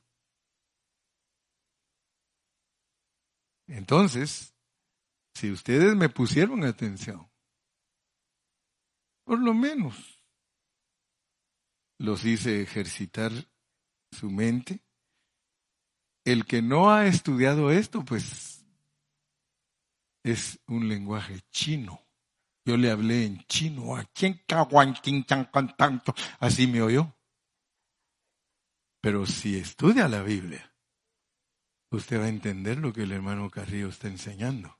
Entonces, 3.66 4.54
si 5.34 5.50
ustedes 5.50 5.94
me 5.94 6.08
pusieron 6.08 6.64
atención, 6.64 7.30
por 9.24 9.40
lo 9.40 9.52
menos 9.52 10.24
los 11.98 12.24
hice 12.24 12.62
ejercitar 12.62 13.30
su 14.10 14.30
mente. 14.30 14.82
El 16.24 16.46
que 16.46 16.62
no 16.62 16.90
ha 16.90 17.06
estudiado 17.06 17.70
esto, 17.70 18.06
pues 18.06 18.64
es 20.22 20.58
un 20.66 20.88
lenguaje 20.88 21.42
chino. 21.50 22.00
Yo 22.66 22.76
le 22.76 22.90
hablé 22.90 23.26
en 23.26 23.44
chino, 23.46 23.96
a 23.96 24.04
tanto, 25.76 26.14
así 26.40 26.66
me 26.66 26.80
oyó. 26.80 27.14
Pero 29.02 29.26
si 29.26 29.58
estudia 29.58 30.08
la 30.08 30.22
Biblia, 30.22 30.72
usted 31.90 32.18
va 32.20 32.24
a 32.24 32.28
entender 32.28 32.78
lo 32.78 32.92
que 32.92 33.02
el 33.02 33.12
hermano 33.12 33.50
Carrillo 33.50 33.88
está 33.88 34.08
enseñando. 34.08 34.78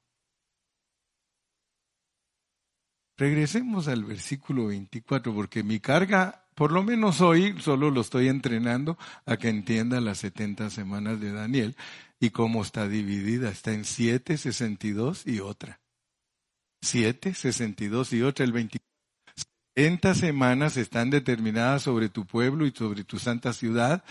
Regresemos 3.19 3.87
al 3.87 4.05
versículo 4.05 4.69
24, 4.69 5.35
porque 5.35 5.63
mi 5.63 5.79
carga, 5.79 6.49
por 6.55 6.73
lo 6.73 6.83
menos 6.83 7.21
hoy, 7.21 7.61
solo 7.61 7.91
lo 7.91 8.01
estoy 8.01 8.29
entrenando 8.29 8.99
a 9.27 9.37
que 9.37 9.51
entienda 9.51 10.01
las 10.01 10.19
70 10.19 10.71
semanas 10.71 11.21
de 11.21 11.33
Daniel 11.33 11.77
y 12.19 12.31
cómo 12.31 12.63
está 12.63 12.89
dividida. 12.89 13.51
Está 13.51 13.73
en 13.73 13.85
7, 13.85 14.39
62 14.39 15.27
y 15.27 15.41
otra. 15.41 15.84
7, 16.85 17.35
62 17.35 18.13
y 18.13 18.23
otra. 18.23 18.45
El 18.45 18.53
24. 18.53 18.85
70 19.77 20.15
semanas 20.15 20.77
están 20.77 21.11
determinadas 21.11 21.83
sobre 21.83 22.09
tu 22.09 22.27
pueblo 22.27 22.65
y 22.65 22.71
sobre 22.71 23.03
tu 23.03 23.19
santa 23.19 23.53
ciudad 23.53 24.05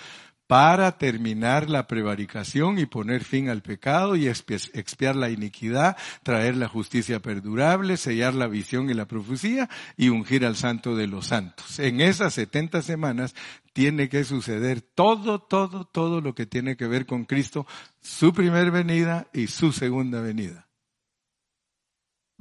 para 0.45 0.97
terminar 0.97 1.69
la 1.69 1.87
prevaricación 1.87 2.77
y 2.77 2.85
poner 2.85 3.23
fin 3.23 3.49
al 3.49 3.61
pecado 3.61 4.17
y 4.17 4.27
expiar 4.27 5.15
la 5.15 5.29
iniquidad, 5.29 5.95
traer 6.21 6.57
la 6.57 6.67
justicia 6.67 7.21
perdurable, 7.21 7.95
sellar 7.95 8.33
la 8.33 8.47
visión 8.47 8.89
y 8.89 8.93
la 8.93 9.07
profecía 9.07 9.69
y 9.95 10.09
ungir 10.09 10.45
al 10.45 10.57
santo 10.57 10.97
de 10.97 11.07
los 11.07 11.27
santos. 11.27 11.79
En 11.79 12.01
esas 12.01 12.33
70 12.33 12.81
semanas 12.81 13.33
tiene 13.71 14.09
que 14.09 14.25
suceder 14.25 14.81
todo, 14.81 15.39
todo, 15.39 15.85
todo 15.85 16.19
lo 16.19 16.35
que 16.35 16.45
tiene 16.45 16.75
que 16.75 16.87
ver 16.87 17.05
con 17.05 17.23
Cristo, 17.23 17.65
su 18.01 18.33
primer 18.33 18.69
venida 18.69 19.27
y 19.33 19.47
su 19.47 19.71
segunda 19.71 20.19
venida. 20.19 20.67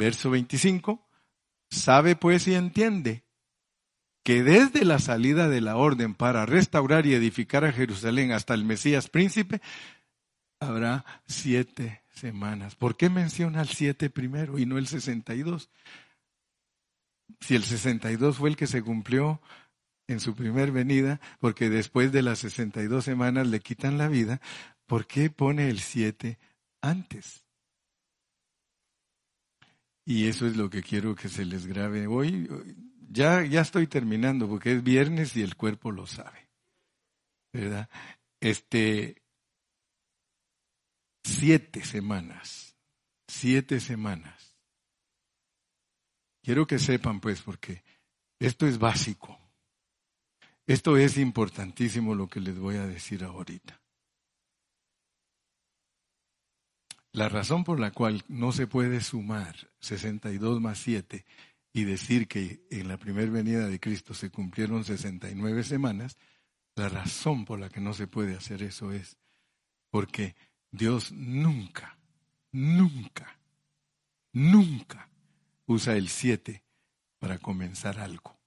Verso 0.02 0.30
25. 0.30 1.08
Sabe 1.70 2.16
pues 2.16 2.48
y 2.48 2.56
entiende 2.56 3.24
que 4.24 4.42
desde 4.42 4.84
la 4.84 4.98
salida 4.98 5.48
de 5.48 5.60
la 5.60 5.76
orden 5.76 6.16
para 6.16 6.44
restaurar 6.44 7.06
y 7.06 7.14
edificar 7.14 7.64
a 7.64 7.70
Jerusalén 7.70 8.32
hasta 8.32 8.52
el 8.54 8.64
Mesías 8.64 9.08
príncipe, 9.08 9.60
habrá 10.58 11.04
siete 11.28 12.02
semanas. 12.10 12.74
¿Por 12.74 12.96
qué 12.96 13.10
menciona 13.10 13.62
el 13.62 13.68
siete 13.68 14.10
primero 14.10 14.58
y 14.58 14.66
no 14.66 14.76
el 14.76 14.88
62? 14.88 15.70
Si 17.38 17.54
el 17.54 17.62
62 17.62 18.38
fue 18.38 18.50
el 18.50 18.56
que 18.56 18.66
se 18.66 18.82
cumplió 18.82 19.40
en 20.08 20.18
su 20.18 20.34
primer 20.34 20.72
venida, 20.72 21.20
porque 21.38 21.70
después 21.70 22.10
de 22.10 22.22
las 22.22 22.40
62 22.40 23.04
semanas 23.04 23.46
le 23.46 23.60
quitan 23.60 23.98
la 23.98 24.08
vida, 24.08 24.40
¿por 24.86 25.06
qué 25.06 25.30
pone 25.30 25.68
el 25.68 25.78
siete 25.78 26.40
antes? 26.80 27.41
Y 30.04 30.26
eso 30.26 30.46
es 30.46 30.56
lo 30.56 30.68
que 30.68 30.82
quiero 30.82 31.14
que 31.14 31.28
se 31.28 31.44
les 31.44 31.66
grabe 31.66 32.06
hoy 32.06 32.48
ya, 33.12 33.44
ya 33.44 33.60
estoy 33.60 33.86
terminando 33.86 34.48
porque 34.48 34.72
es 34.72 34.82
viernes 34.82 35.36
y 35.36 35.42
el 35.42 35.54
cuerpo 35.54 35.92
lo 35.92 36.06
sabe. 36.06 36.48
¿Verdad? 37.52 37.88
Este, 38.40 39.22
siete 41.22 41.84
semanas, 41.84 42.74
siete 43.28 43.80
semanas. 43.80 44.56
Quiero 46.42 46.66
que 46.66 46.78
sepan 46.78 47.20
pues 47.20 47.42
porque 47.42 47.84
esto 48.40 48.66
es 48.66 48.78
básico. 48.78 49.38
Esto 50.66 50.96
es 50.96 51.18
importantísimo 51.18 52.14
lo 52.14 52.28
que 52.28 52.40
les 52.40 52.58
voy 52.58 52.76
a 52.76 52.86
decir 52.86 53.24
ahorita. 53.24 53.81
La 57.12 57.28
razón 57.28 57.62
por 57.62 57.78
la 57.78 57.90
cual 57.90 58.24
no 58.28 58.52
se 58.52 58.66
puede 58.66 59.02
sumar 59.02 59.54
62 59.80 60.62
más 60.62 60.78
7 60.78 61.26
y 61.74 61.84
decir 61.84 62.26
que 62.26 62.62
en 62.70 62.88
la 62.88 62.96
primera 62.96 63.30
venida 63.30 63.68
de 63.68 63.78
Cristo 63.78 64.14
se 64.14 64.30
cumplieron 64.30 64.82
69 64.82 65.62
semanas, 65.62 66.16
la 66.74 66.88
razón 66.88 67.44
por 67.44 67.60
la 67.60 67.68
que 67.68 67.80
no 67.80 67.92
se 67.92 68.06
puede 68.06 68.34
hacer 68.34 68.62
eso 68.62 68.92
es 68.92 69.18
porque 69.90 70.34
Dios 70.70 71.12
nunca, 71.12 71.98
nunca, 72.50 73.38
nunca 74.32 75.10
usa 75.66 75.96
el 75.96 76.08
7 76.08 76.64
para 77.18 77.38
comenzar 77.38 78.00
algo. 78.00 78.38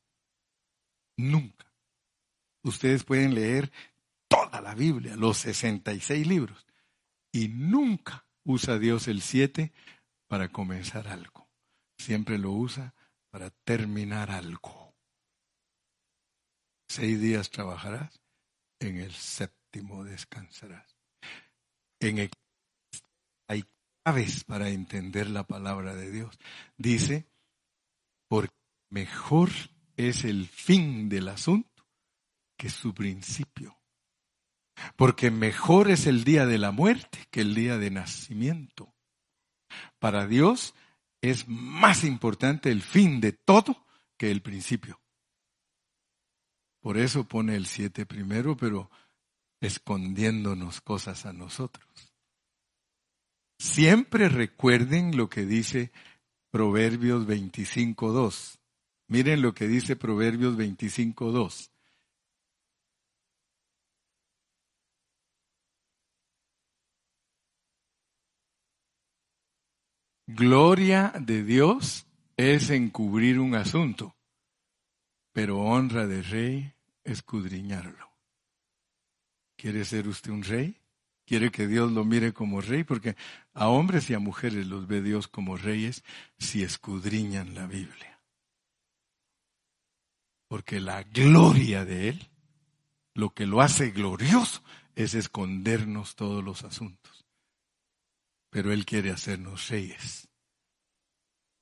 Nunca. 1.18 1.72
Ustedes 2.63 3.03
pueden 3.03 3.36
leer 3.36 3.72
toda 4.28 4.59
la 4.59 4.74
Biblia, 4.74 5.16
los 5.16 5.38
66 5.38 6.26
libros, 6.26 6.66
y 7.32 7.47
nunca 7.47 8.24
usa 8.46 8.80
Dios 8.80 9.08
el 9.08 9.22
7 9.22 9.74
para 10.28 10.50
comenzar 10.50 11.08
algo. 11.08 11.50
Siempre 11.98 12.38
lo 12.38 12.52
usa 12.52 12.93
para 13.30 13.50
terminar 13.50 14.32
algo. 14.32 14.96
Seis 16.88 17.20
días 17.20 17.50
trabajarás, 17.50 18.22
en 18.80 18.98
el 18.98 19.12
séptimo 19.12 20.04
descansarás. 20.04 20.96
En 22.00 22.20
el 22.20 22.32
hay 23.48 23.66
claves 24.04 24.43
para 24.43 24.70
entender 24.70 25.30
la 25.30 25.46
palabra 25.46 25.96
de 25.96 26.12
Dios. 26.12 26.38
Dice, 26.78 27.28
porque 28.28 28.56
mejor 28.89 29.50
es 29.98 30.24
el 30.24 30.48
fin 30.48 31.10
del 31.10 31.28
asunto 31.28 31.88
que 32.58 32.70
su 32.70 32.93
principio. 32.93 33.78
Porque 34.95 35.32
mejor 35.32 35.89
es 35.89 36.07
el 36.07 36.23
día 36.23 36.45
de 36.45 36.57
la 36.57 36.71
muerte 36.71 37.19
que 37.32 37.41
el 37.41 37.55
día 37.55 37.78
de 37.78 37.91
nacimiento. 37.91 38.93
Para 39.99 40.28
Dios 40.28 40.73
es 41.21 41.47
más 41.47 42.03
importante 42.03 42.71
el 42.71 42.82
fin 42.82 43.21
de 43.21 43.32
todo 43.32 43.86
que 44.17 44.32
el 44.32 44.41
principio. 44.41 45.01
Por 46.82 46.97
eso 46.97 47.28
pone 47.28 47.55
el 47.55 47.65
siete 47.65 48.05
primero, 48.05 48.55
pero 48.55 48.91
escondiéndonos 49.59 50.82
cosas 50.82 51.26
a 51.26 51.34
nosotros. 51.34 52.13
Siempre 53.57 54.30
recuerden 54.30 55.17
lo 55.17 55.30
que 55.30 55.45
dice 55.45 55.91
Proverbios 56.51 57.26
25.2. 57.26 58.59
Miren 59.07 59.41
lo 59.41 59.53
que 59.53 59.67
dice 59.67 59.95
Proverbios 59.95 60.57
25.2. 60.57 61.71
Gloria 70.28 71.13
de 71.19 71.43
Dios 71.43 72.07
es 72.36 72.71
encubrir 72.71 73.39
un 73.39 73.53
asunto, 73.53 74.15
pero 75.32 75.59
honra 75.59 76.07
de 76.07 76.23
rey 76.23 76.73
escudriñarlo. 77.03 78.09
¿Quiere 79.55 79.86
ser 79.86 80.07
usted 80.07 80.32
un 80.32 80.43
rey? 80.43 80.82
¿Quiere 81.26 81.51
que 81.51 81.67
Dios 81.67 81.91
lo 81.91 82.05
mire 82.05 82.34
como 82.34 82.61
rey? 82.61 82.84
Porque 82.84 83.15
a 83.53 83.67
hombres 83.69 84.09
y 84.09 84.15
a 84.15 84.19
mujeres 84.19 84.67
los 84.67 84.88
ve 84.88 85.01
Dios 85.01 85.28
como 85.28 85.57
reyes 85.57 86.03
si 86.39 86.63
escudriñan 86.63 87.53
la 87.53 87.67
Biblia. 87.67 88.19
Porque 90.47 90.80
la 90.80 91.03
gloria 91.03 91.86
de 91.86 92.09
Él, 92.09 92.30
lo 93.13 93.34
que 93.34 93.45
lo 93.45 93.61
hace 93.61 93.91
glorioso, 93.91 94.63
es 94.95 95.13
escondernos 95.13 96.15
todos 96.15 96.43
los 96.43 96.63
asuntos. 96.63 97.14
Pero 98.56 98.72
Él 98.72 98.86
quiere 98.86 99.12
hacernos 99.12 99.68
reyes. 99.68 100.30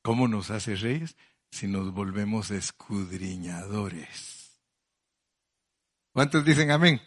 ¿Cómo 0.03 0.27
nos 0.27 0.51
hace 0.51 0.75
reyes? 0.75 1.17
Si 1.49 1.65
nos 1.65 1.91
volvemos 1.91 2.51
escudriñadores. 2.51 4.61
¿Cuántos 6.11 6.45
dicen 6.45 6.69
amén? 6.69 7.01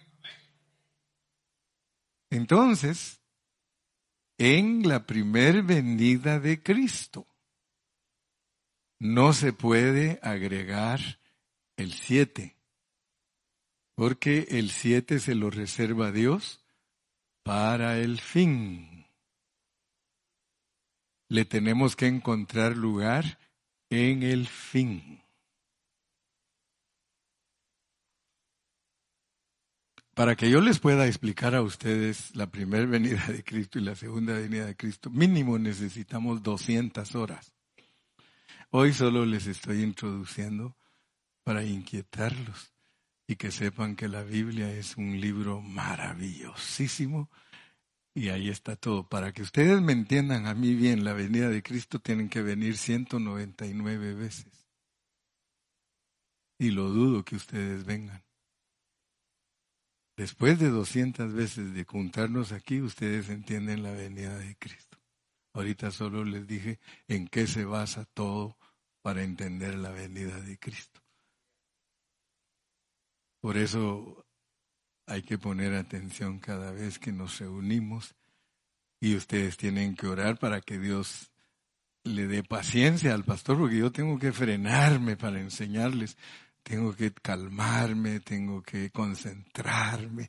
Entonces, 2.30 3.20
en 4.39 4.89
la 4.89 5.07
primer 5.07 5.62
venida 5.62 6.41
de 6.41 6.61
Cristo, 6.61 7.28
no 8.99 9.32
se 9.32 9.53
puede 9.53 10.18
agregar 10.20 11.20
el 11.76 11.93
siete, 11.93 12.57
porque 13.95 14.49
el 14.51 14.72
siete 14.72 15.20
se 15.20 15.37
lo 15.37 15.49
reserva 15.49 16.11
Dios 16.11 16.66
para 17.45 18.01
el 18.01 18.20
fin. 18.20 18.95
Le 21.29 21.45
tenemos 21.45 21.97
que 21.97 22.07
encontrar 22.07 22.77
lugar 22.77 23.39
en 23.91 24.22
el 24.22 24.47
fin. 24.47 25.20
para 30.16 30.35
que 30.35 30.49
yo 30.49 30.62
les 30.62 30.79
pueda 30.79 31.07
explicar 31.07 31.55
a 31.55 31.61
ustedes 31.61 32.35
la 32.35 32.47
primera 32.47 32.87
venida 32.87 33.22
de 33.27 33.45
Cristo 33.45 33.79
y 33.79 33.83
la 33.83 33.95
segunda 33.95 34.33
venida 34.33 34.64
de 34.64 34.74
Cristo, 34.74 35.11
mínimo 35.11 35.59
necesitamos 35.59 36.43
200 36.43 37.14
horas. 37.14 37.53
Hoy 38.70 38.95
solo 38.95 39.27
les 39.27 39.47
estoy 39.47 39.83
introduciendo 39.83 40.74
para 41.45 41.64
inquietarlos 41.64 42.72
y 43.27 43.37
que 43.37 43.51
sepan 43.51 43.95
que 43.95 44.09
la 44.09 44.22
Biblia 44.22 44.72
es 44.72 44.97
un 44.97 45.20
libro 45.20 45.61
maravillosísimo 45.61 47.29
y 48.16 48.30
ahí 48.30 48.48
está 48.48 48.76
todo. 48.76 49.06
Para 49.06 49.30
que 49.32 49.42
ustedes 49.42 49.82
me 49.82 49.92
entiendan 49.92 50.46
a 50.46 50.54
mí 50.54 50.74
bien, 50.74 51.04
la 51.04 51.12
venida 51.12 51.50
de 51.50 51.62
Cristo 51.62 51.98
tienen 52.00 52.30
que 52.30 52.40
venir 52.40 52.78
199 52.78 54.14
veces. 54.14 54.66
Y 56.58 56.70
lo 56.70 56.88
dudo 56.88 57.26
que 57.26 57.36
ustedes 57.36 57.84
vengan. 57.84 58.24
Después 60.16 60.58
de 60.58 60.70
200 60.70 61.34
veces 61.34 61.74
de 61.74 61.84
juntarnos 61.84 62.52
aquí, 62.52 62.80
ustedes 62.80 63.28
entienden 63.28 63.82
la 63.82 63.92
venida 63.92 64.38
de 64.38 64.56
Cristo. 64.56 64.96
Ahorita 65.52 65.90
solo 65.90 66.24
les 66.24 66.46
dije 66.46 66.80
en 67.08 67.28
qué 67.28 67.46
se 67.46 67.66
basa 67.66 68.06
todo 68.06 68.56
para 69.02 69.24
entender 69.24 69.74
la 69.74 69.90
venida 69.90 70.40
de 70.40 70.58
Cristo. 70.58 71.02
Por 73.42 73.58
eso 73.58 74.26
hay 75.07 75.22
que 75.22 75.38
poner 75.38 75.74
atención 75.74 76.38
cada 76.38 76.72
vez 76.72 76.98
que 76.98 77.12
nos 77.12 77.38
reunimos 77.38 78.14
y 79.00 79.16
ustedes 79.16 79.57
tienen 79.57 79.94
que 79.94 80.07
orar 80.07 80.38
para 80.38 80.61
que 80.61 80.78
Dios 80.78 81.30
le 82.04 82.26
dé 82.26 82.42
paciencia 82.42 83.14
al 83.14 83.24
pastor, 83.24 83.59
porque 83.59 83.78
yo 83.78 83.90
tengo 83.90 84.18
que 84.18 84.32
frenarme 84.32 85.16
para 85.16 85.40
enseñarles 85.40 86.16
tengo 86.66 86.96
que 86.96 87.12
calmarme, 87.12 88.18
tengo 88.18 88.61
que 88.61 88.90
concentrarme 88.90 90.28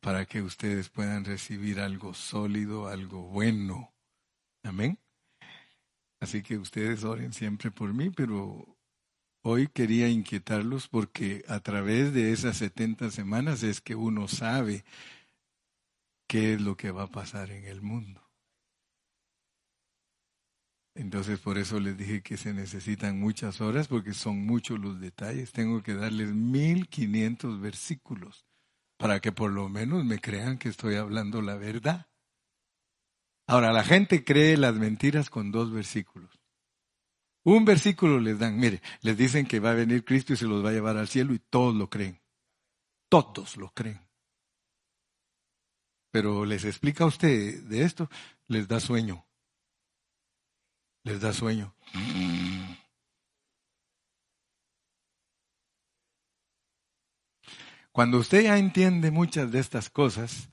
para 0.00 0.26
que 0.26 0.42
ustedes 0.42 0.90
puedan 0.90 1.24
recibir 1.24 1.80
algo 1.80 2.12
sólido, 2.12 2.88
algo 2.88 3.22
bueno. 3.22 3.94
Amén. 4.62 4.98
Así 6.20 6.42
que 6.42 6.58
ustedes 6.58 7.04
oren 7.04 7.32
siempre 7.32 7.70
por 7.70 7.94
mí, 7.94 8.10
pero 8.10 8.77
hoy 9.42 9.68
quería 9.68 10.08
inquietarlos 10.08 10.88
porque 10.88 11.44
a 11.48 11.60
través 11.60 12.12
de 12.12 12.32
esas 12.32 12.56
70 12.58 13.10
semanas 13.10 13.62
es 13.62 13.80
que 13.80 13.94
uno 13.94 14.28
sabe 14.28 14.84
qué 16.26 16.54
es 16.54 16.60
lo 16.60 16.76
que 16.76 16.90
va 16.90 17.04
a 17.04 17.10
pasar 17.10 17.50
en 17.50 17.64
el 17.64 17.80
mundo. 17.80 18.22
Entonces 20.94 21.38
por 21.38 21.58
eso 21.58 21.78
les 21.78 21.96
dije 21.96 22.22
que 22.22 22.36
se 22.36 22.52
necesitan 22.52 23.20
muchas 23.20 23.60
horas 23.60 23.86
porque 23.86 24.14
son 24.14 24.44
muchos 24.44 24.80
los 24.80 25.00
detalles. 25.00 25.52
Tengo 25.52 25.82
que 25.82 25.94
darles 25.94 26.34
1500 26.34 27.60
versículos 27.60 28.44
para 28.98 29.20
que 29.20 29.30
por 29.30 29.52
lo 29.52 29.68
menos 29.68 30.04
me 30.04 30.18
crean 30.18 30.58
que 30.58 30.68
estoy 30.68 30.96
hablando 30.96 31.40
la 31.40 31.56
verdad. 31.56 32.08
Ahora, 33.46 33.72
la 33.72 33.82
gente 33.82 34.24
cree 34.24 34.58
las 34.58 34.74
mentiras 34.74 35.30
con 35.30 35.50
dos 35.52 35.72
versículos. 35.72 36.37
Un 37.44 37.64
versículo 37.64 38.18
les 38.20 38.38
dan, 38.38 38.58
mire, 38.58 38.82
les 39.02 39.16
dicen 39.16 39.46
que 39.46 39.60
va 39.60 39.70
a 39.70 39.74
venir 39.74 40.04
Cristo 40.04 40.32
y 40.32 40.36
se 40.36 40.46
los 40.46 40.64
va 40.64 40.70
a 40.70 40.72
llevar 40.72 40.96
al 40.96 41.08
cielo 41.08 41.34
y 41.34 41.38
todos 41.38 41.74
lo 41.74 41.88
creen. 41.88 42.20
Todos 43.08 43.56
lo 43.56 43.70
creen. 43.70 44.00
Pero 46.10 46.44
les 46.44 46.64
explica 46.64 47.04
a 47.04 47.08
usted 47.08 47.62
de 47.64 47.84
esto, 47.84 48.10
les 48.48 48.68
da 48.68 48.80
sueño 48.80 49.28
les 51.08 51.20
da 51.20 51.32
sueño. 51.32 51.74
Cuando 57.92 58.18
usted 58.18 58.42
ya 58.42 58.58
entiende 58.58 59.10
muchas 59.10 59.50
de 59.50 59.58
estas 59.58 59.90
cosas, 59.90 60.50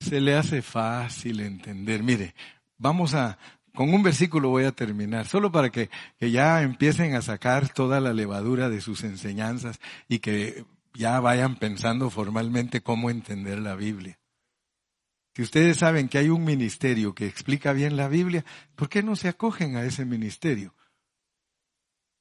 se 0.00 0.20
le 0.20 0.36
hace 0.36 0.60
fácil 0.60 1.40
entender. 1.40 2.02
Mire, 2.02 2.34
vamos 2.76 3.14
a, 3.14 3.38
con 3.78 3.94
un 3.94 4.02
versículo 4.02 4.48
voy 4.48 4.64
a 4.64 4.72
terminar, 4.72 5.28
solo 5.28 5.52
para 5.52 5.70
que, 5.70 5.88
que 6.18 6.32
ya 6.32 6.62
empiecen 6.62 7.14
a 7.14 7.22
sacar 7.22 7.68
toda 7.68 8.00
la 8.00 8.12
levadura 8.12 8.68
de 8.68 8.80
sus 8.80 9.04
enseñanzas 9.04 9.78
y 10.08 10.18
que 10.18 10.64
ya 10.94 11.20
vayan 11.20 11.54
pensando 11.54 12.10
formalmente 12.10 12.80
cómo 12.80 13.08
entender 13.08 13.60
la 13.60 13.76
Biblia. 13.76 14.18
Si 15.32 15.42
ustedes 15.42 15.76
saben 15.76 16.08
que 16.08 16.18
hay 16.18 16.28
un 16.28 16.42
ministerio 16.42 17.14
que 17.14 17.28
explica 17.28 17.72
bien 17.72 17.96
la 17.96 18.08
Biblia, 18.08 18.44
¿por 18.74 18.88
qué 18.88 19.04
no 19.04 19.14
se 19.14 19.28
acogen 19.28 19.76
a 19.76 19.84
ese 19.84 20.04
ministerio? 20.04 20.74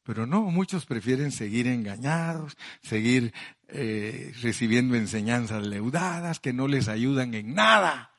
Pero 0.03 0.27
no, 0.27 0.43
muchos 0.43 0.85
prefieren 0.85 1.31
seguir 1.31 1.65
engañados, 1.65 2.55
seguir 2.83 3.33
eh, 3.67 4.31
recibiendo 4.43 4.95
enseñanzas 4.95 5.65
leudadas 5.65 6.39
que 6.39 6.53
no 6.53 6.67
les 6.67 6.87
ayudan 6.87 7.33
en 7.33 7.55
nada. 7.55 8.11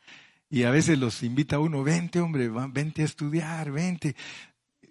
Y 0.51 0.63
a 0.63 0.71
veces 0.71 0.99
los 0.99 1.23
invita 1.23 1.59
uno, 1.59 1.85
vente 1.85 2.21
hombre, 2.21 2.49
vente 2.49 3.03
a 3.03 3.05
estudiar, 3.05 3.71
vente. 3.71 4.17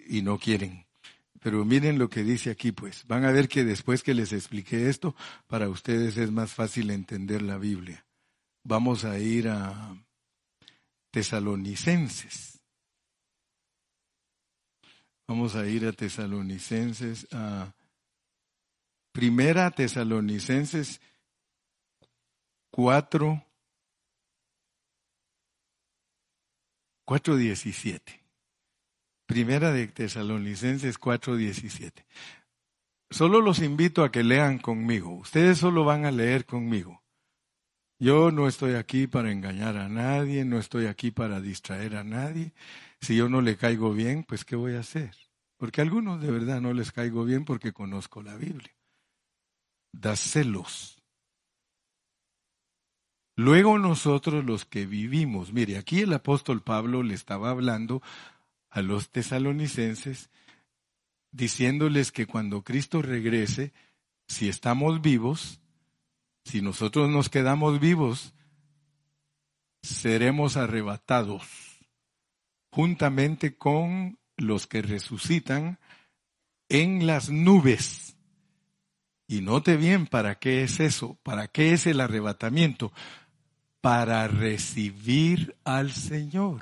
Y 0.07 0.21
no 0.21 0.37
quieren. 0.37 0.85
Pero 1.39 1.65
miren 1.65 1.97
lo 1.97 2.09
que 2.09 2.23
dice 2.23 2.49
aquí, 2.49 2.71
pues. 2.71 3.05
Van 3.07 3.25
a 3.25 3.31
ver 3.31 3.47
que 3.47 3.63
después 3.63 4.03
que 4.03 4.13
les 4.13 4.33
expliqué 4.33 4.89
esto, 4.89 5.15
para 5.47 5.69
ustedes 5.69 6.17
es 6.17 6.31
más 6.31 6.53
fácil 6.53 6.89
entender 6.91 7.41
la 7.41 7.57
Biblia. 7.57 8.05
Vamos 8.63 9.05
a 9.05 9.17
ir 9.19 9.49
a 9.49 9.95
Tesalonicenses. 11.11 12.59
Vamos 15.27 15.55
a 15.55 15.67
ir 15.67 15.85
a 15.85 15.91
Tesalonicenses, 15.91 17.27
a 17.31 17.73
Primera 19.11 19.71
Tesalonicenses 19.71 21.01
4, 22.71 23.46
4.17. 27.07 28.01
Primera 29.25 29.71
de 29.71 29.87
Tesalonicenses 29.87 30.99
4.17. 30.99 32.03
Solo 33.09 33.39
los 33.39 33.59
invito 33.59 34.03
a 34.03 34.11
que 34.11 34.23
lean 34.23 34.59
conmigo. 34.59 35.15
Ustedes 35.15 35.57
solo 35.57 35.85
van 35.85 36.03
a 36.03 36.11
leer 36.11 36.45
conmigo. 36.45 37.01
Yo 37.97 38.31
no 38.31 38.49
estoy 38.49 38.75
aquí 38.75 39.07
para 39.07 39.31
engañar 39.31 39.77
a 39.77 39.87
nadie, 39.87 40.43
no 40.43 40.59
estoy 40.59 40.87
aquí 40.87 41.11
para 41.11 41.39
distraer 41.39 41.95
a 41.95 42.03
nadie. 42.03 42.53
Si 42.99 43.15
yo 43.15 43.29
no 43.29 43.39
le 43.39 43.55
caigo 43.55 43.93
bien, 43.93 44.23
pues 44.23 44.43
¿qué 44.43 44.57
voy 44.57 44.75
a 44.75 44.81
hacer? 44.81 45.15
Porque 45.55 45.79
a 45.79 45.85
algunos 45.85 46.21
de 46.21 46.29
verdad 46.29 46.59
no 46.59 46.73
les 46.73 46.91
caigo 46.91 47.23
bien 47.23 47.45
porque 47.45 47.71
conozco 47.71 48.21
la 48.21 48.35
Biblia. 48.35 48.75
Da 49.93 50.17
celos 50.17 50.96
Luego 53.37 53.77
nosotros 53.77 54.43
los 54.43 54.65
que 54.65 54.87
vivimos, 54.87 55.53
mire, 55.53 55.77
aquí 55.77 55.99
el 55.99 56.11
apóstol 56.11 56.63
Pablo 56.63 57.03
le 57.03 57.13
estaba 57.13 57.51
hablando 57.51 58.01
a 58.71 58.81
los 58.81 59.11
tesalonicenses, 59.11 60.31
diciéndoles 61.31 62.11
que 62.11 62.25
cuando 62.25 62.63
Cristo 62.63 63.03
regrese, 63.03 63.73
si 64.27 64.49
estamos 64.49 65.03
vivos, 65.03 65.61
si 66.45 66.63
nosotros 66.63 67.11
nos 67.11 67.29
quedamos 67.29 67.79
vivos, 67.79 68.33
seremos 69.83 70.57
arrebatados 70.57 71.43
juntamente 72.71 73.55
con 73.55 74.17
los 74.35 74.65
que 74.65 74.81
resucitan 74.81 75.77
en 76.69 77.05
las 77.05 77.29
nubes. 77.29 78.17
Y 79.27 79.41
note 79.41 79.77
bien 79.77 80.07
para 80.07 80.39
qué 80.39 80.63
es 80.63 80.79
eso, 80.79 81.19
para 81.21 81.47
qué 81.47 81.73
es 81.73 81.85
el 81.85 82.01
arrebatamiento 82.01 82.91
para 83.87 84.27
recibir 84.27 85.55
al 85.63 85.93
Señor. 85.93 86.61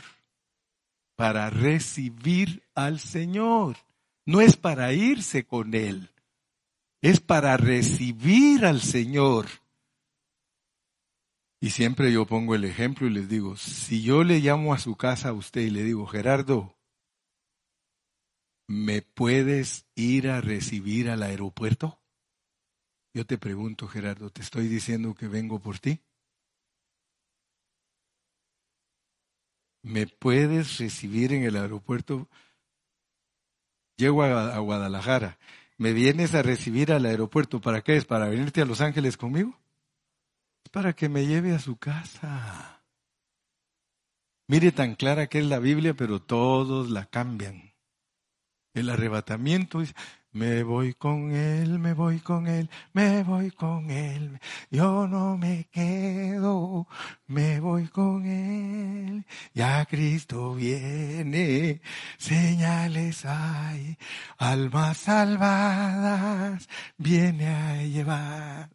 Para 1.16 1.50
recibir 1.50 2.62
al 2.76 3.00
Señor. 3.00 3.78
No 4.28 4.42
es 4.42 4.58
para 4.58 4.94
irse 4.94 5.44
con 5.44 5.74
Él. 5.74 6.12
Es 7.02 7.20
para 7.20 7.58
recibir 7.58 8.64
al 8.64 8.80
Señor. 8.80 9.48
Y 11.60 11.72
siempre 11.72 12.14
yo 12.14 12.28
pongo 12.28 12.54
el 12.54 12.64
ejemplo 12.64 13.08
y 13.08 13.10
les 13.10 13.28
digo, 13.28 13.58
si 13.58 14.04
yo 14.04 14.24
le 14.24 14.38
llamo 14.38 14.76
a 14.76 14.78
su 14.78 14.96
casa 14.96 15.30
a 15.30 15.34
usted 15.34 15.62
y 15.62 15.72
le 15.72 15.82
digo, 15.82 16.06
Gerardo, 16.06 16.78
¿me 18.68 19.02
puedes 19.02 19.88
ir 19.96 20.30
a 20.30 20.42
recibir 20.42 21.10
al 21.10 21.24
aeropuerto? 21.24 22.00
Yo 23.16 23.26
te 23.26 23.40
pregunto, 23.40 23.88
Gerardo, 23.88 24.30
¿te 24.30 24.44
estoy 24.44 24.68
diciendo 24.68 25.16
que 25.16 25.28
vengo 25.28 25.58
por 25.58 25.80
ti? 25.80 26.04
¿Me 29.86 30.08
puedes 30.08 30.80
recibir 30.80 31.32
en 31.32 31.44
el 31.44 31.56
aeropuerto? 31.56 32.28
Llego 33.98 34.24
a, 34.24 34.58
Guadalajara. 34.58 35.38
¿Me 35.78 35.94
vienes 35.94 36.34
a 36.34 36.42
recibir 36.42 36.92
al 36.92 37.06
aeropuerto? 37.06 37.62
¿Para 37.62 37.82
qué 37.82 37.96
es? 37.96 38.06
¿Para 38.06 38.28
venirte 38.28 38.62
a 38.62 38.66
Los 38.66 38.82
Ángeles 38.82 39.16
conmigo? 39.16 39.56
Es 40.64 40.72
para 40.72 40.94
que 40.94 41.08
me 41.08 41.28
lleve 41.28 41.54
a 41.54 41.60
su 41.60 41.78
casa. 41.78 42.82
Mire 44.48 44.72
tan 44.72 44.96
clara 44.96 45.28
que 45.28 45.38
es 45.38 45.46
la 45.46 45.60
Biblia, 45.60 45.94
pero 45.94 46.20
todos 46.20 46.90
la 46.90 47.06
cambian. 47.06 47.74
El 48.74 48.90
arrebatamiento 48.90 49.82
es, 49.82 49.94
me 50.36 50.64
voy 50.64 50.94
con 50.96 51.32
él, 51.32 51.80
me 51.80 51.94
voy 51.94 52.20
con 52.20 52.46
él, 52.48 52.70
me 52.92 53.24
voy 53.24 53.52
con 53.52 53.90
él. 53.90 54.38
Yo 54.70 55.08
no 55.08 55.38
me 55.38 55.70
quedo, 55.72 56.88
me 57.28 57.62
voy 57.62 57.88
con 57.88 58.26
él. 58.26 59.26
Ya 59.54 59.86
Cristo 59.86 60.54
viene, 60.54 61.80
señales 62.18 63.24
hay, 63.26 63.98
almas 64.38 64.98
salvadas, 64.98 66.68
viene 66.98 67.48
a 67.48 67.84
llevar. 67.84 68.70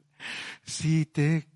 Si 0.65 1.05
te 1.05 1.47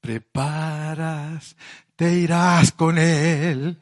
preparas, 0.00 1.56
te 1.96 2.12
irás 2.12 2.70
con 2.70 2.98
él. 2.98 3.80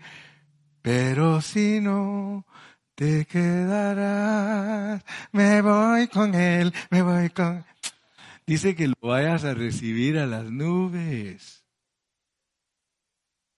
Pero 0.81 1.43
si 1.43 1.81
no, 1.81 2.47
te 2.95 3.25
quedarás. 3.27 5.05
Me 5.33 5.63
voy 5.63 6.09
con 6.09 6.35
él, 6.35 6.73
me 6.91 7.03
voy 7.03 7.31
con... 7.31 7.65
Dice 8.47 8.75
que 8.75 8.89
lo 8.89 8.95
vayas 9.01 9.45
a 9.45 9.55
recibir 9.55 10.19
a 10.19 10.27
las 10.27 10.45
nubes. 10.45 11.65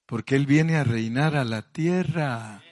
Porque 0.06 0.36
él 0.36 0.46
viene 0.46 0.76
a 0.76 0.84
reinar 0.84 1.34
a 1.36 1.44
la 1.44 1.62
tierra. 1.62 2.62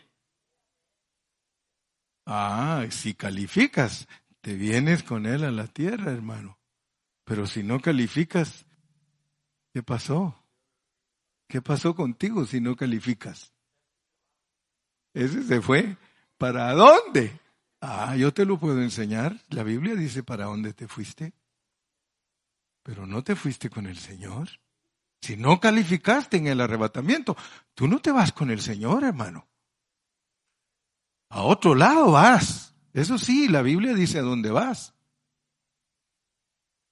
Ah, 2.26 2.86
si 2.90 3.14
calificas, 3.14 4.06
te 4.40 4.54
vienes 4.54 5.02
con 5.02 5.26
él 5.26 5.42
a 5.44 5.50
la 5.50 5.66
tierra, 5.66 6.12
hermano. 6.12 6.58
Pero 7.24 7.46
si 7.46 7.62
no 7.62 7.80
calificas, 7.80 8.66
¿qué 9.72 9.82
pasó? 9.82 10.44
¿Qué 11.48 11.60
pasó 11.60 11.94
contigo 11.94 12.46
si 12.46 12.60
no 12.60 12.76
calificas? 12.76 13.52
Ese 15.12 15.42
se 15.42 15.60
fue. 15.60 15.96
¿Para 16.38 16.72
dónde? 16.72 17.38
Ah, 17.80 18.16
yo 18.16 18.32
te 18.32 18.44
lo 18.44 18.58
puedo 18.58 18.80
enseñar. 18.82 19.40
La 19.50 19.62
Biblia 19.62 19.94
dice 19.94 20.22
para 20.22 20.46
dónde 20.46 20.72
te 20.72 20.88
fuiste. 20.88 21.32
Pero 22.82 23.06
no 23.06 23.22
te 23.22 23.36
fuiste 23.36 23.70
con 23.70 23.86
el 23.86 23.98
Señor. 23.98 24.48
Si 25.20 25.36
no 25.36 25.60
calificaste 25.60 26.36
en 26.36 26.46
el 26.46 26.60
arrebatamiento, 26.60 27.36
tú 27.74 27.88
no 27.88 28.00
te 28.00 28.12
vas 28.12 28.32
con 28.32 28.50
el 28.50 28.60
Señor, 28.60 29.04
hermano. 29.04 29.46
A 31.30 31.42
otro 31.42 31.74
lado 31.74 32.12
vas. 32.12 32.74
Eso 32.92 33.18
sí, 33.18 33.48
la 33.48 33.62
Biblia 33.62 33.94
dice 33.94 34.18
a 34.18 34.22
dónde 34.22 34.50
vas 34.50 34.93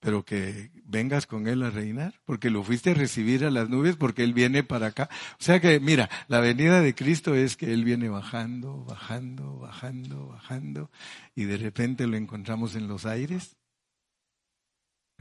pero 0.03 0.25
que 0.25 0.73
vengas 0.85 1.29
con 1.29 1.47
Él 1.47 1.63
a 1.63 1.71
reinar, 1.71 2.21
porque 2.25 2.51
lo 2.51 2.65
fuiste 2.65 2.91
a 2.91 2.95
recibir 2.95 3.45
a 3.45 3.53
las 3.53 3.69
nubes, 3.69 3.95
porque 3.95 4.25
Él 4.25 4.35
viene 4.35 4.65
para 4.65 4.89
acá. 4.89 5.09
O 5.39 5.45
sea 5.45 5.61
que, 5.61 5.79
mira, 5.79 6.11
la 6.27 6.41
venida 6.41 6.81
de 6.81 6.93
Cristo 6.93 7.37
es 7.37 7.57
que 7.57 7.73
Él 7.73 7.85
viene 7.85 8.09
bajando, 8.09 8.85
bajando, 8.85 9.61
bajando, 9.61 10.27
bajando, 10.27 10.91
y 11.37 11.45
de 11.45 11.57
repente 11.57 12.09
lo 12.09 12.17
encontramos 12.17 12.75
en 12.75 12.89
los 12.89 13.07
aires. 13.07 13.57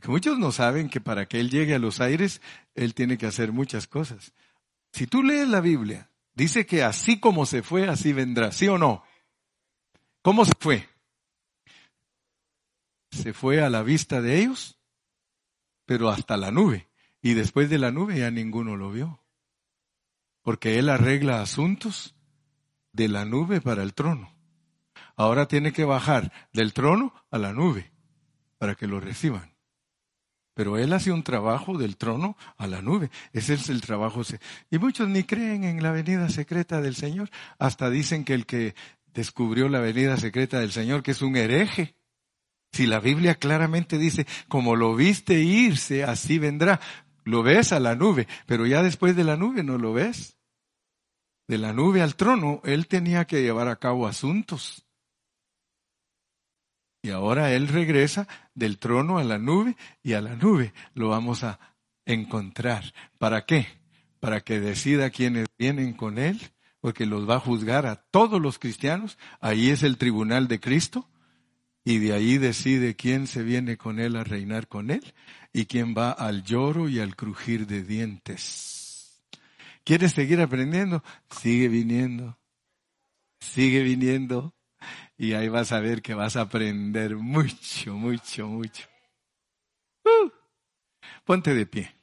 Muchos 0.08 0.40
no 0.40 0.52
saben 0.52 0.90
que 0.90 1.00
para 1.00 1.28
que 1.28 1.40
Él 1.40 1.52
llegue 1.52 1.76
a 1.76 1.80
los 1.80 2.02
aires, 2.02 2.42
Él 2.74 2.96
tiene 2.96 3.20
que 3.20 3.28
hacer 3.28 3.52
muchas 3.52 3.86
cosas. 3.86 4.34
Si 4.94 5.06
tú 5.06 5.22
lees 5.22 5.48
la 5.48 5.62
Biblia, 5.62 6.10
dice 6.34 6.66
que 6.66 6.82
así 6.82 7.20
como 7.20 7.46
se 7.46 7.62
fue, 7.62 7.88
así 7.88 8.14
vendrá, 8.14 8.52
¿sí 8.52 8.68
o 8.68 8.80
no? 8.80 9.04
¿Cómo 10.24 10.44
se 10.44 10.54
fue? 10.58 10.90
Se 13.12 13.34
fue 13.34 13.62
a 13.62 13.70
la 13.70 13.84
vista 13.84 14.22
de 14.22 14.40
ellos, 14.40 14.80
pero 15.86 16.10
hasta 16.10 16.38
la 16.38 16.52
nube. 16.52 16.90
Y 17.22 17.34
después 17.34 17.70
de 17.70 17.78
la 17.78 17.92
nube 17.92 18.18
ya 18.18 18.32
ninguno 18.32 18.78
lo 18.78 18.92
vio. 18.92 19.24
Porque 20.42 20.80
Él 20.80 20.90
arregla 20.90 21.42
asuntos 21.42 22.16
de 22.94 23.08
la 23.08 23.26
nube 23.26 23.62
para 23.62 23.84
el 23.84 23.94
trono. 23.94 24.34
Ahora 25.16 25.48
tiene 25.48 25.72
que 25.72 25.86
bajar 25.86 26.32
del 26.54 26.74
trono 26.74 27.14
a 27.30 27.38
la 27.38 27.54
nube 27.54 27.92
para 28.58 28.76
que 28.76 28.88
lo 28.88 29.00
reciban. 29.00 29.56
Pero 30.54 30.78
Él 30.78 30.94
hace 30.94 31.12
un 31.12 31.24
trabajo 31.24 31.78
del 31.78 31.98
trono 31.98 32.38
a 32.58 32.68
la 32.68 32.82
nube. 32.82 33.12
Ese 33.34 33.54
es 33.54 33.70
el 33.70 33.82
trabajo. 33.82 34.22
Y 34.70 34.78
muchos 34.80 35.08
ni 35.08 35.24
creen 35.24 35.64
en 35.64 35.84
la 35.84 35.92
venida 35.92 36.30
secreta 36.30 36.82
del 36.82 36.96
Señor. 36.96 37.30
Hasta 37.60 37.90
dicen 37.90 38.26
que 38.26 38.34
el 38.34 38.46
que 38.46 38.76
descubrió 39.14 39.70
la 39.70 39.80
venida 39.80 40.18
secreta 40.18 40.60
del 40.60 40.72
Señor, 40.72 41.04
que 41.04 41.12
es 41.12 41.22
un 41.22 41.36
hereje, 41.36 41.96
si 42.72 42.88
la 42.88 43.00
Biblia 43.00 43.36
claramente 43.36 43.98
dice, 43.98 44.26
como 44.48 44.76
lo 44.76 44.96
viste 44.96 45.40
irse, 45.40 46.04
así 46.04 46.40
vendrá. 46.40 46.80
Lo 47.24 47.44
ves 47.44 47.74
a 47.74 47.80
la 47.80 47.96
nube, 47.96 48.28
pero 48.46 48.66
ya 48.66 48.82
después 48.82 49.16
de 49.16 49.24
la 49.24 49.36
nube 49.36 49.64
no 49.64 49.78
lo 49.78 49.94
ves. 49.94 50.38
De 51.48 51.58
la 51.58 51.74
nube 51.74 52.02
al 52.02 52.16
trono, 52.16 52.62
él 52.64 52.88
tenía 52.88 53.26
que 53.26 53.42
llevar 53.42 53.68
a 53.68 53.76
cabo 53.76 54.08
asuntos. 54.08 54.86
Y 57.04 57.10
ahora 57.10 57.52
él 57.52 57.68
regresa 57.68 58.28
del 58.54 58.78
trono 58.78 59.18
a 59.18 59.24
la 59.24 59.38
nube 59.38 59.76
y 60.02 60.14
a 60.14 60.22
la 60.22 60.36
nube 60.36 60.74
lo 60.94 61.10
vamos 61.10 61.44
a 61.44 61.60
encontrar. 62.06 62.94
¿Para 63.18 63.46
qué? 63.46 63.68
Para 64.20 64.42
que 64.42 64.60
decida 64.60 65.10
quiénes 65.10 65.48
vienen 65.58 65.94
con 65.94 66.20
él 66.20 66.40
porque 66.80 67.06
los 67.06 67.30
va 67.30 67.36
a 67.36 67.40
juzgar 67.40 67.86
a 67.86 67.96
todos 67.96 68.42
los 68.42 68.60
cristianos. 68.60 69.18
Ahí 69.40 69.70
es 69.70 69.84
el 69.84 69.98
tribunal 69.98 70.48
de 70.48 70.60
Cristo 70.60 71.11
y 71.84 71.98
de 72.00 72.14
ahí 72.14 72.38
decide 72.38 72.96
quién 72.96 73.28
se 73.28 73.44
viene 73.44 73.78
con 73.78 74.00
él 74.00 74.16
a 74.16 74.24
reinar 74.24 74.68
con 74.68 74.92
él 74.92 75.14
y 75.52 75.66
quién 75.66 75.96
va 75.98 76.12
al 76.12 76.44
lloro 76.44 76.88
y 76.88 77.00
al 77.00 77.16
crujir 77.16 77.68
de 77.68 77.84
dientes. 77.84 79.24
¿Quieres 79.84 80.12
seguir 80.12 80.40
aprendiendo? 80.42 81.04
Sigue 81.30 81.68
viniendo. 81.68 82.38
Sigue 83.40 83.82
viniendo. 83.82 84.54
Y 85.18 85.34
ahí 85.34 85.50
vas 85.50 85.72
a 85.72 85.80
ver 85.80 86.02
que 86.02 86.14
vas 86.14 86.36
a 86.36 86.42
aprender 86.42 87.16
mucho, 87.16 87.96
mucho, 87.96 88.48
mucho. 88.48 88.88
Uh. 90.04 90.30
ponte 91.26 91.54
de 91.54 91.66
pie. 91.66 91.96